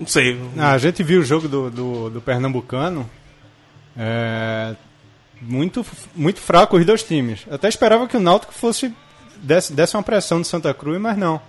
[0.01, 0.35] Não sei.
[0.57, 3.07] Ah, a gente viu o jogo do, do, do Pernambucano.
[3.95, 4.75] É,
[5.39, 5.85] muito,
[6.15, 7.41] muito fraco os dois times.
[7.47, 8.91] Eu até esperava que o Náutico fosse
[9.37, 11.39] desse, desse uma pressão do Santa Cruz, mas não.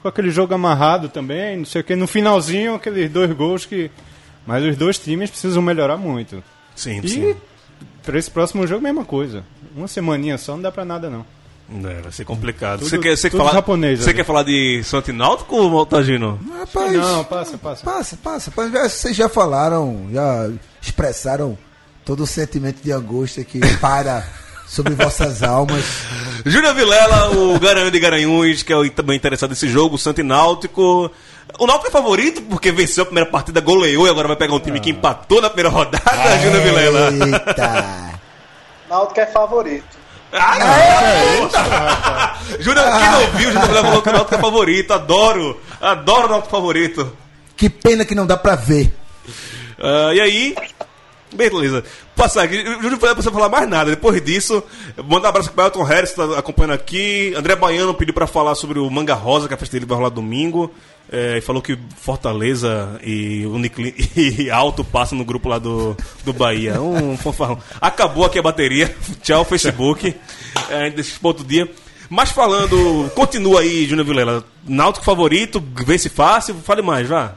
[0.00, 1.94] Com aquele jogo amarrado também, não sei o que.
[1.94, 3.90] No finalzinho, aqueles dois gols que.
[4.46, 6.42] Mas os dois times precisam melhorar muito.
[6.74, 7.36] Sim, E sim.
[8.02, 9.44] para esse próximo jogo, mesma coisa.
[9.76, 11.26] Uma semaninha só não dá pra nada, não.
[11.70, 12.78] É, vai ser complicado.
[12.78, 14.16] Tudo- você quer, você falar, japonês você ali.
[14.18, 16.38] quer falar de Santo e Náutico, Maltagino?
[16.58, 17.84] Rapaz, Não, passa, passa.
[17.84, 18.50] passa, passa.
[18.50, 18.88] passa.
[18.88, 20.48] Vocês já falaram, já
[20.80, 21.58] expressaram
[22.06, 24.24] todo o sentimento de angústia que para
[24.66, 25.84] sobre vossas almas.
[26.46, 30.20] Júnior Vilela, o Garanhão de Garanhuns, que é o também interessado nesse jogo, o Santo
[30.20, 31.10] e Náutico.
[31.58, 34.60] O Náutico é favorito porque venceu a primeira partida, goleou e agora vai pegar um
[34.60, 37.10] time que empatou na primeira rodada, Júnior Vilela.
[37.26, 38.20] Eita!
[38.88, 39.97] Náutico é favorito.
[42.60, 44.92] Júnior, quem não viu, o Júnior Vilela falou que o Náutico é favorito.
[44.92, 47.16] Adoro, adoro o Náutico favorito.
[47.56, 48.92] Que pena que não dá pra ver.
[49.78, 50.54] Ah, e aí,
[51.34, 51.84] beleza.
[52.16, 53.90] Passar aqui, o Júnior não precisa falar mais nada.
[53.90, 54.62] Depois disso,
[55.04, 57.32] manda um abraço para Elton Harris, que tá acompanhando aqui.
[57.36, 60.10] André Baiano pediu para falar sobre o Manga Rosa, que a festa dele vai rolar
[60.10, 60.72] domingo.
[61.10, 66.32] É, e falou que Fortaleza e, Uniclin, e Alto passam no grupo lá do, do
[66.32, 66.80] Bahia.
[66.80, 67.58] Um fanfarrão.
[67.80, 68.94] Acabou aqui a bateria.
[69.22, 70.14] Tchau, Facebook.
[70.68, 71.70] É, a gente deixa pra outro dia.
[72.10, 74.44] Mas falando, continua aí, Júnior Vilela.
[74.66, 76.54] Náutico favorito, vence fácil.
[76.64, 77.36] Fale mais, vá.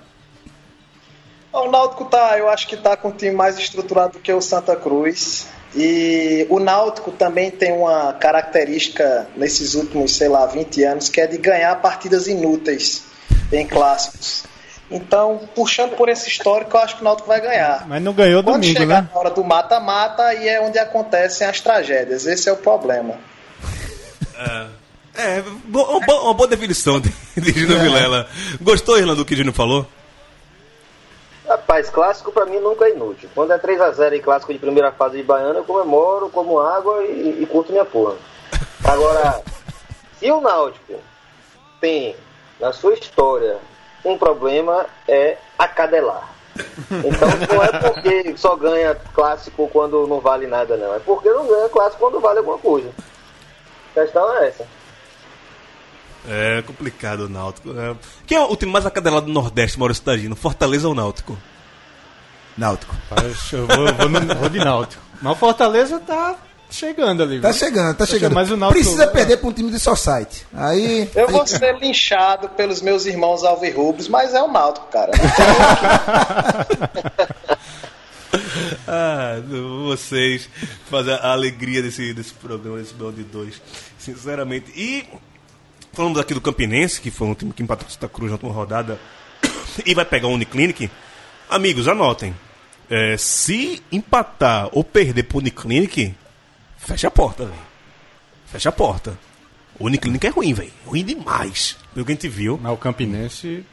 [1.54, 4.42] O Náutico tá, eu acho que tá com um time mais estruturado do que o
[4.42, 5.48] Santa Cruz.
[5.76, 11.28] E o Náutico também tem uma característica nesses últimos, sei lá, 20 anos, que é
[11.28, 13.04] de ganhar partidas inúteis
[13.52, 14.44] em clássicos.
[14.90, 17.86] Então, puxando por esse histórico, eu acho que o Náutico vai ganhar.
[17.88, 19.10] Mas não ganhou Quando domingo, chegar né?
[19.14, 22.26] na hora do mata-mata, aí é onde acontecem as tragédias.
[22.26, 23.16] Esse é o problema.
[25.16, 28.28] É, bo- uma, boa, uma boa definição de, de Júnior Vilela.
[28.62, 29.88] Gostou, Irlanda, do que o Júnior falou?
[31.52, 33.30] Rapaz, clássico pra mim nunca é inútil.
[33.36, 37.44] Quando é 3x0 em clássico de primeira fase de Baiana, eu comemoro, como água e,
[37.44, 38.16] e curto minha porra.
[38.86, 39.44] Agora,
[40.18, 40.94] se o Náutico
[41.82, 42.16] tem
[42.58, 43.58] na sua história
[44.06, 46.34] um problema, é acadelar.
[46.90, 50.96] Então não é porque só ganha clássico quando não vale nada, não.
[50.96, 52.90] É porque não ganha clássico quando vale alguma coisa.
[53.94, 54.66] A questão é essa.
[56.28, 57.72] É complicado o Náutico.
[57.72, 57.96] É.
[58.28, 60.36] Quem é o time mais acadelado do Nordeste, Maurício Tagino?
[60.36, 61.38] Fortaleza ou Náutico?
[62.58, 62.96] Náutico.
[63.10, 65.02] Mas eu vou, vou, no, vou de Náutico.
[65.22, 66.36] Mas o Fortaleza tá
[66.70, 67.40] chegando ali.
[67.42, 67.58] Tá viu?
[67.60, 68.34] chegando, tá chegando.
[68.34, 70.46] Mas o Náutico- Precisa perder pra um time de Society.
[70.54, 71.10] Aí.
[71.16, 75.12] Eu vou ser linchado pelos meus irmãos alvirrubros, mas é o Náutico, cara.
[78.88, 79.42] Ah,
[79.86, 80.50] vocês
[80.90, 83.62] fazer a alegria desse, desse programa, desse Belo de dois.
[83.98, 84.72] Sinceramente.
[84.76, 85.06] E
[85.94, 88.52] falando aqui do Campinense, que foi um time que empatou com Santa Cruz na última
[88.54, 89.00] rodada,
[89.86, 90.90] e vai pegar o Uniclinic,
[91.50, 92.36] amigos, anotem.
[92.90, 96.14] É, se empatar ou perder pro Uniclinic,
[96.78, 97.58] fecha a porta, velho.
[98.48, 99.18] Fecha a porta.
[99.80, 100.72] O Uniclinic é ruim, velho.
[100.86, 101.78] Ruim demais.
[101.94, 102.60] Pelo que a gente viu.
[102.62, 103.64] Mas o Campinense.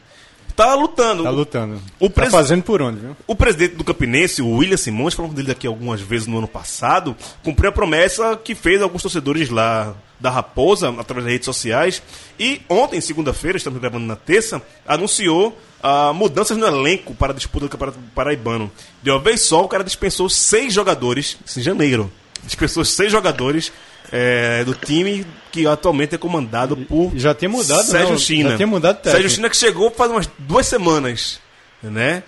[0.55, 1.23] tá lutando.
[1.23, 1.81] Tá lutando.
[1.99, 3.17] O Tá pres- fazendo por onde, viu?
[3.27, 7.15] O presidente do Campinense, o William Simões, falamos dele aqui algumas vezes no ano passado,
[7.43, 12.01] cumpriu a promessa que fez alguns torcedores lá da Raposa, através das redes sociais.
[12.39, 17.65] E ontem, segunda-feira, estamos gravando na terça, anunciou ah, mudanças no elenco para a disputa
[17.65, 18.71] do Campeonato Paraibano.
[19.01, 22.11] De uma vez só, o cara dispensou seis jogadores, isso em janeiro.
[22.43, 23.71] Dispensou seis jogadores
[24.11, 28.49] eh, do time que atualmente é comandado por já tinha mudado, Sérgio não, China.
[28.51, 29.17] já tinha mudado técnico.
[29.17, 31.39] Sérgio China que chegou faz umas duas semanas,
[31.83, 32.23] né?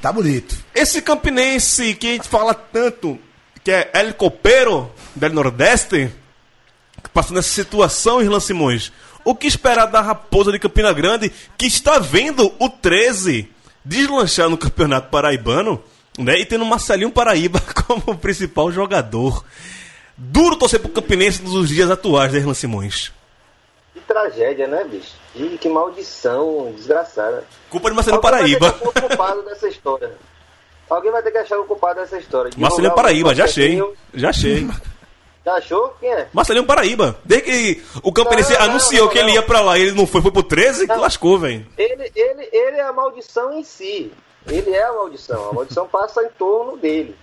[0.00, 0.56] Tá bonito.
[0.74, 3.18] Esse campinense que a gente fala tanto,
[3.62, 6.10] que é El Copeiro, del Nordeste,
[7.14, 8.92] passando essa situação, Irlan Simões.
[9.24, 13.48] O que esperar da Raposa de Campina Grande, que está vendo o 13
[13.84, 15.82] deslanchar no Campeonato Paraibano,
[16.18, 16.38] né?
[16.38, 19.44] E tendo Marcelinho Paraíba como principal jogador.
[20.16, 23.12] Duro torcer pro Campinense nos dias atuais, né, Irlan Simões?
[23.92, 25.12] Que tragédia, né, bicho?
[25.58, 27.44] Que maldição desgraçada.
[27.70, 28.70] Culpa de Marcelinho Alguém Paraíba.
[28.70, 30.12] Vai ter que culpado dessa história.
[30.88, 32.50] Alguém vai ter que achar o culpado dessa história.
[32.56, 33.76] Marcelinho Divulgar o Paraíba, já achei.
[33.76, 33.96] Marcelinho.
[34.14, 34.68] Já achei.
[35.44, 35.94] Já achou?
[36.00, 36.28] Quem é?
[36.32, 37.16] Marcelinho Paraíba.
[37.24, 39.92] Desde que o Campinense Não, não, anunciou não, que ele ia pra lá e ele
[39.92, 41.00] não foi, foi pro 13, que Não.
[41.00, 41.66] lascou, velho.
[41.76, 44.10] Ele, ele, ele é a maldição em si.
[44.46, 45.50] Ele é a maldição.
[45.50, 47.14] A maldição passa em torno dele.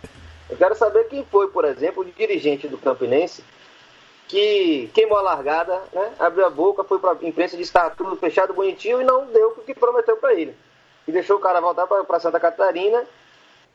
[0.50, 3.44] Eu quero saber quem foi, por exemplo, o dirigente do Campinense
[4.28, 6.14] que queimou a largada, né?
[6.18, 9.62] abriu a boca, foi pra imprensa que estava tudo fechado, bonitinho e não deu o
[9.62, 10.56] que prometeu para ele.
[11.06, 13.04] E deixou o cara voltar para Santa Catarina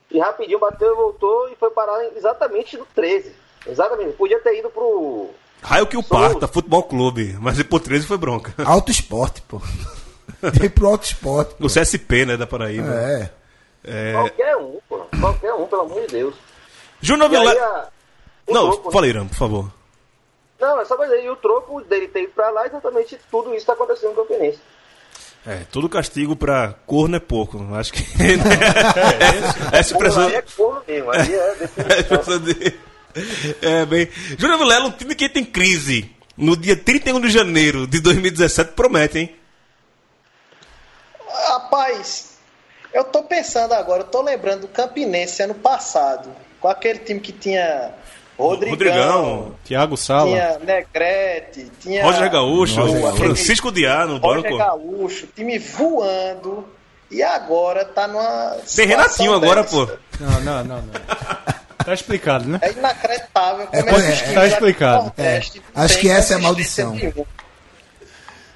[0.09, 3.35] e rapidinho bateu, voltou e foi parar exatamente no 13.
[3.69, 4.13] Exatamente.
[4.13, 5.29] Podia ter ido pro.
[5.61, 7.35] Raio que o Sou- parta, futebol clube.
[7.39, 8.53] Mas ir pro 13 foi bronca.
[8.63, 9.61] Alto esporte, pô.
[10.59, 11.55] Tem pro alto esporte.
[11.57, 12.93] No CSP, né, da Paraíba.
[12.93, 13.29] É.
[13.83, 14.13] É.
[14.13, 14.99] Qualquer um, pô.
[15.19, 16.35] Qualquer um, pelo amor de Deus.
[17.01, 17.59] Júnior aí, Vilela.
[17.65, 17.87] a-
[18.47, 19.03] o Não, troco, né?
[19.07, 19.71] aí, Irã, por favor.
[20.59, 23.53] Não, é só pra dizer, e o troco dele ter ido pra lá, exatamente tudo
[23.55, 24.59] isso tá acontecendo no Campinense.
[25.45, 27.57] É, todo castigo pra corno é pouco.
[27.75, 28.03] Acho que.
[29.71, 30.27] Essa expressão.
[30.27, 31.57] Aí é corno mesmo, aí é
[31.95, 32.79] É, expressão de-
[33.61, 34.09] É, bem.
[34.37, 39.19] Júnior Vilela, um time que tem crise no dia 31 de janeiro de 2017, promete,
[39.19, 39.35] hein?
[41.49, 42.37] Rapaz,
[42.93, 47.31] eu tô pensando agora, eu tô lembrando do Campinense ano passado, com aquele time que
[47.31, 47.91] tinha
[48.37, 50.29] Rodrigão, Rodrigão, Thiago Sala.
[50.29, 53.17] tinha Negrete, tinha Roger Gaúcho, Roger Gaúcho.
[53.17, 54.57] Francisco Diá no Roger banco.
[54.57, 56.67] Gaúcho, time voando,
[57.09, 59.87] e agora tá numa Tem Renatinho agora, pô.
[60.19, 60.93] Não, não, não, não.
[61.87, 62.59] Tá explicado, né?
[62.61, 65.03] É inacreditável como É, é, times tá explicado.
[65.05, 66.93] Nordeste É, acho que essa é a maldição.
[66.93, 67.25] nenhuma.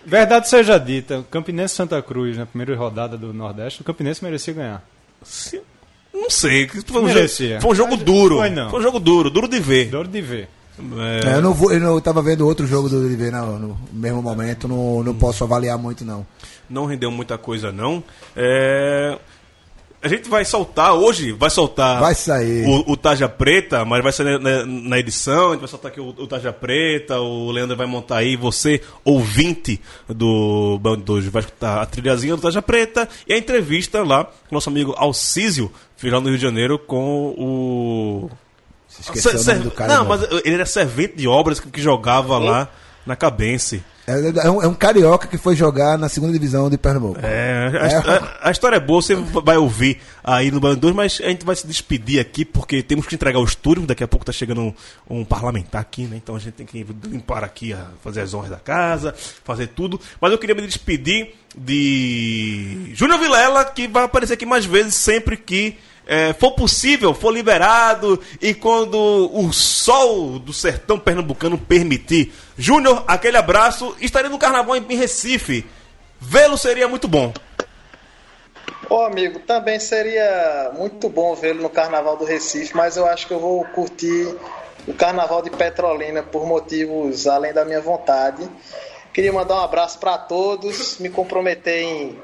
[0.05, 4.83] Verdade seja dita, Campinense Santa Cruz, na primeira rodada do Nordeste, o Campinense merecia ganhar.
[5.23, 5.61] Se-
[6.13, 6.67] Não sei.
[6.67, 7.27] Foi um, jogo,
[7.61, 8.35] foi um jogo duro.
[8.39, 8.69] Foi, não.
[8.69, 9.85] Foi um jogo duro, duro de ver.
[9.85, 10.49] Dor de ver.
[11.23, 14.21] É, eu não vou, eu não tava vendo outro jogo do Oliveira no, no mesmo
[14.21, 16.25] momento, não, não posso avaliar muito não.
[16.69, 18.03] Não rendeu muita coisa, não.
[18.35, 19.17] É,
[20.03, 22.65] A gente vai soltar hoje, vai soltar Vai sair.
[22.65, 26.01] O, o Taja Preta, mas vai sair na, na edição, a gente vai soltar aqui
[26.01, 29.79] o, o Taja Preta, o Leandro vai montar aí, você, ouvinte
[30.09, 34.31] do Band hoje, vai escutar a trilhazinha do Taja Preta e a entrevista lá com
[34.51, 38.29] o nosso amigo Alcísio, fez lá no Rio de Janeiro com o.
[38.87, 39.93] Se esqueceu Ser- o nome do cara.
[39.93, 40.09] não, não.
[40.09, 42.67] mas ele era servente de obras que, que jogava lá
[43.05, 43.83] na Cabense.
[44.11, 47.19] É, é um, é um carioca que foi jogar na segunda divisão de Pernambuco.
[47.23, 48.13] É, a,
[48.45, 51.45] a- a história é boa, você vai ouvir aí no Band 2, mas a gente
[51.45, 53.85] vai se despedir aqui porque temos que entregar o estúdio.
[53.85, 54.73] Daqui a pouco tá chegando um,
[55.09, 56.17] um parlamentar aqui, né?
[56.17, 59.99] Então a gente tem que limpar aqui, fazer as honras da casa, fazer tudo.
[60.19, 65.37] Mas eu queria me despedir de Júnior Vilela, que vai aparecer aqui mais vezes sempre
[65.37, 72.33] que é, for possível, for liberado e quando o sol do sertão pernambucano permitir.
[72.57, 73.95] Júnior, aquele abraço.
[73.99, 75.65] Estarei no carnaval em, Recife.
[76.19, 77.33] Vê-lo seria muito bom.
[78.89, 83.33] Ô amigo, também seria muito bom vê-lo no Carnaval do Recife, mas eu acho que
[83.33, 84.35] eu vou curtir
[84.85, 88.49] o Carnaval de Petrolina por motivos além da minha vontade.
[89.13, 92.19] Queria mandar um abraço para todos, me comprometer em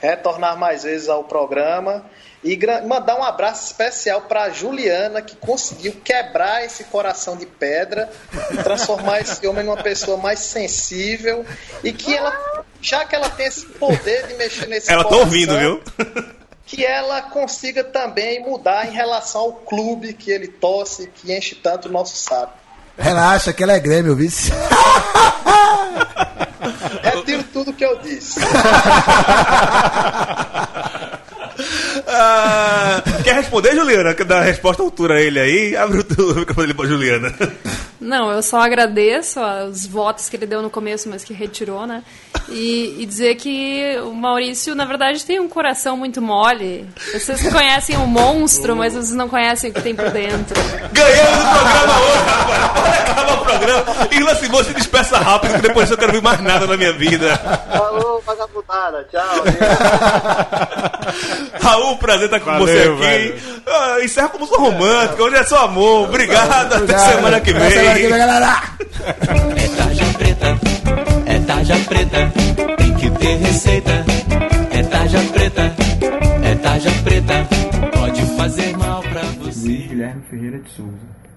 [0.00, 2.04] retornar mais vezes ao programa
[2.44, 8.10] e mandar um abraço especial para Juliana que conseguiu quebrar esse coração de pedra,
[8.50, 11.44] e transformar esse homem numa pessoa mais sensível
[11.84, 15.26] e que ela, já que ela tem esse poder de mexer nesse Ela tá coração,
[15.28, 15.80] ouvindo, viu?
[16.66, 21.88] que ela consiga também mudar em relação ao clube que ele torce, que enche tanto
[21.88, 22.54] o nosso saco.
[22.98, 24.50] Relaxa, que ela é Grêmio, vice.
[27.02, 28.40] Retiro tudo que eu disse.
[32.14, 34.14] Ah, quer responder, Juliana?
[34.14, 35.76] Quer dar a resposta à altura a ele aí?
[35.76, 37.32] Abre o teu microfone pra Juliana.
[38.00, 39.40] Não, eu só agradeço
[39.70, 42.02] os votos que ele deu no começo, mas que retirou, né?
[42.48, 46.88] E, e dizer que o Maurício, na verdade, tem um coração muito mole.
[47.12, 50.60] Vocês conhecem o monstro, mas vocês não conhecem o que tem por dentro.
[50.92, 52.72] Ganhamos o programa hoje, rapaz.
[52.74, 54.08] Pode acabar o programa.
[54.10, 56.76] E Lance Moço se despeça rápido, que depois eu não quero ver mais nada na
[56.76, 57.36] minha vida.
[57.70, 59.06] Falou, vagabundada.
[59.10, 59.44] Tchau.
[61.60, 63.62] Raul, prazer estar com Valeu, você aqui.
[63.66, 66.08] Ah, encerra com música romântica, hoje é só amor.
[66.08, 68.08] Obrigado, até semana que Até semana que vem.
[68.10, 68.62] vem, galera.
[69.56, 70.58] É tarja preta,
[71.26, 72.32] é tarja preta,
[72.76, 74.04] tem que ter receita.
[74.70, 75.62] É tarja preta,
[76.44, 77.34] é tarja preta,
[77.98, 79.68] pode fazer mal pra você.
[79.68, 80.92] Luiz Guilherme Ferreira de Souza.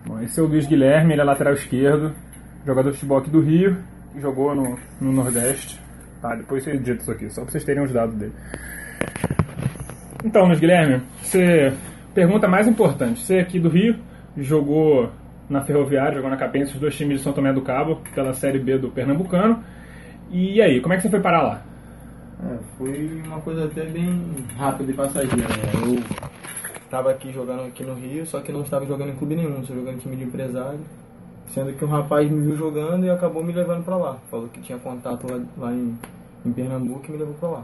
[0.05, 2.13] Bom, esse é o Luiz Guilherme, ele é lateral esquerdo,
[2.65, 3.77] jogador de futebol aqui do Rio,
[4.21, 5.79] jogou no, no Nordeste.
[6.21, 8.33] Tá, depois você edita isso aqui, só pra vocês terem os dados dele.
[10.25, 11.71] Então, Luiz Guilherme, você.
[12.15, 13.19] Pergunta mais importante.
[13.19, 13.95] Você aqui do Rio,
[14.35, 15.11] jogou
[15.47, 18.57] na Ferroviária, jogou na Capense, os dois times de São Tomé do Cabo, pela Série
[18.57, 19.63] B do Pernambucano.
[20.31, 21.61] E aí, como é que você foi parar lá?
[22.43, 24.19] É, foi uma coisa até bem
[24.57, 25.35] rápida e passageira.
[25.35, 25.55] Né?
[25.75, 29.63] Eu estava aqui jogando aqui no Rio, só que não estava jogando em clube nenhum,
[29.63, 30.79] só jogando em time de empresário.
[31.49, 34.17] Sendo que um rapaz me viu jogando e acabou me levando para lá.
[34.31, 35.95] Falou que tinha contato lá, lá em,
[36.43, 37.63] em Pernambuco e me levou para lá.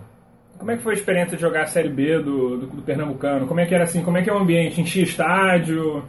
[0.61, 3.47] Como é que foi a experiência de jogar a Série B do, do, do Pernambucano?
[3.47, 4.03] Como é que era assim?
[4.03, 4.79] Como é que é o ambiente?
[4.79, 6.03] Enchia estádio?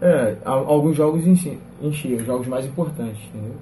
[0.00, 3.56] É, alguns jogos enchi- enchia, os jogos mais importantes, entendeu?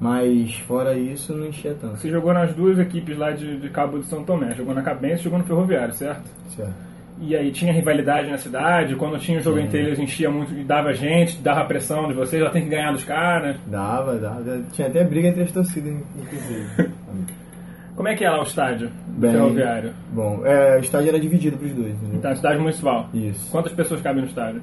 [0.00, 1.98] Mas fora isso, não enchia tanto.
[1.98, 4.54] Você jogou nas duas equipes lá de, de Cabo de São Tomé.
[4.54, 6.22] Jogou na Cabense e jogou no Ferroviário, certo?
[6.56, 6.72] Certo.
[7.20, 8.96] E aí tinha rivalidade na cidade?
[8.96, 12.48] Quando tinha o jogo entre eles, enchia muito dava gente, dava pressão de vocês, já
[12.50, 13.56] tem que ganhar dos caras.
[13.66, 14.62] Dava, dava.
[14.72, 16.90] Tinha até briga entre as torcidas, inclusive.
[17.96, 19.92] Como é que é lá o estádio Bem, Ferroviário?
[20.12, 22.20] Bom, é, o estádio era dividido para os dois, entendeu?
[22.20, 23.08] Tá, cidade municipal.
[23.12, 23.50] Isso.
[23.50, 24.62] Quantas pessoas cabem no estádio?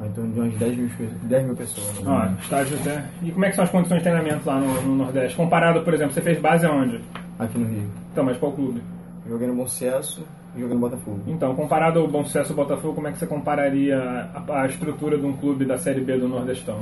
[0.00, 2.00] Ah, então de umas 10 mil, pe- 10 mil pessoas.
[2.00, 2.32] né?
[2.36, 3.02] Ó, estádio até.
[3.22, 5.34] E como é que são as condições de treinamento lá no, no Nordeste?
[5.36, 7.00] Comparado, por exemplo, você fez base aonde?
[7.38, 7.88] Aqui no Rio.
[8.12, 8.82] Então, mas qual clube?
[9.26, 10.22] Joguei no Bom Sucesso
[10.54, 11.20] e joguei no Botafogo.
[11.26, 13.98] Então, comparado ao Bom Sucesso ao Botafogo, como é que você compararia
[14.46, 16.80] a, a estrutura de um clube da Série B do Nordestão?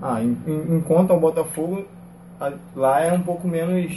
[0.00, 1.84] Ah, em, em, em conta ao Botafogo,
[2.40, 3.94] a- lá é um pouco menos.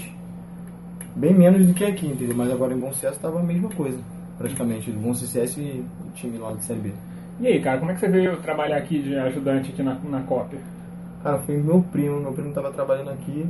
[1.17, 2.35] Bem menos do que aqui, entendeu?
[2.37, 3.97] Mas agora em Bom Sucesso estava a mesma coisa,
[4.37, 4.91] praticamente.
[4.91, 6.91] Do Bom Sucesso e o time lá de Série B.
[7.39, 10.21] E aí, cara, como é que você veio trabalhar aqui de ajudante aqui na, na
[10.21, 10.57] COP?
[11.23, 13.47] Cara, foi meu primo, meu primo tava trabalhando aqui,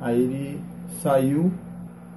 [0.00, 0.60] aí ele
[1.00, 1.52] saiu,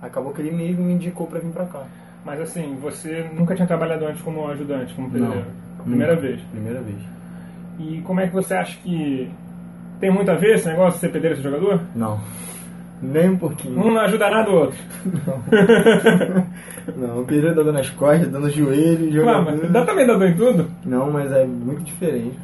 [0.02, 1.84] acabou que ele mesmo me indicou pra vir pra cá.
[2.26, 5.46] Mas assim, você nunca tinha trabalhado antes como ajudante, como pedreiro?
[5.78, 5.84] Não.
[5.86, 6.28] Primeira Nunca.
[6.28, 6.42] vez.
[6.52, 6.98] Primeira vez.
[7.80, 9.32] E como é que você acha que
[10.00, 11.82] tem muito a ver esse negócio de ser pedreiro e ser jogador?
[11.96, 12.20] Não.
[13.02, 13.80] Nem um pouquinho.
[13.80, 14.78] Um não ajuda nada o outro.
[16.96, 19.62] Não, o pedreiro dá dor nas costas, dando no joelho, Claro, jogador.
[19.62, 20.68] mas dá também dá dor em tudo.
[20.86, 22.38] Não, mas é muito diferente.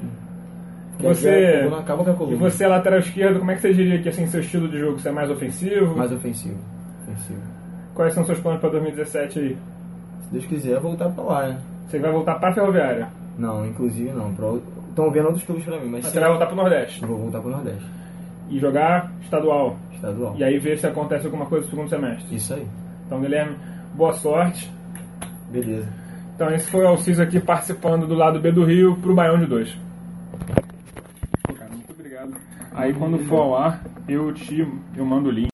[0.91, 2.36] Porque Você, acaba com a coluna.
[2.36, 4.78] e você é lateral esquerdo, como é que você diria que assim, seu estilo de
[4.80, 4.99] jogo?
[4.99, 5.95] Você é mais ofensivo?
[5.97, 6.58] Mais ofensivo.
[7.08, 7.39] ofensivo.
[7.95, 9.58] Quais são seus planos para 2017 aí?
[10.24, 11.58] Se Deus quiser, voltar pra lá, né?
[11.88, 13.08] Você vai voltar para a Ferroviária?
[13.39, 14.30] Não, inclusive não.
[14.89, 17.08] Estão vendo outros clubes pra mim, mas Mas você vai voltar para o Nordeste eu
[17.08, 17.86] vou voltar pro Nordeste.
[18.49, 19.78] e jogar estadual.
[20.04, 20.36] Estadual.
[20.38, 22.36] E aí ver se acontece alguma coisa no segundo semestre.
[22.36, 22.68] Isso aí.
[23.06, 23.56] Então, Guilherme,
[23.95, 24.70] boa sorte.
[25.49, 25.88] Beleza.
[26.36, 29.45] Então, esse foi o Alciso aqui participando do lado B do Rio pro Baião de
[29.45, 29.78] 2.
[31.58, 32.34] Cara, muito obrigado.
[32.74, 35.51] Aí, quando for ao ar, eu te eu mando o link.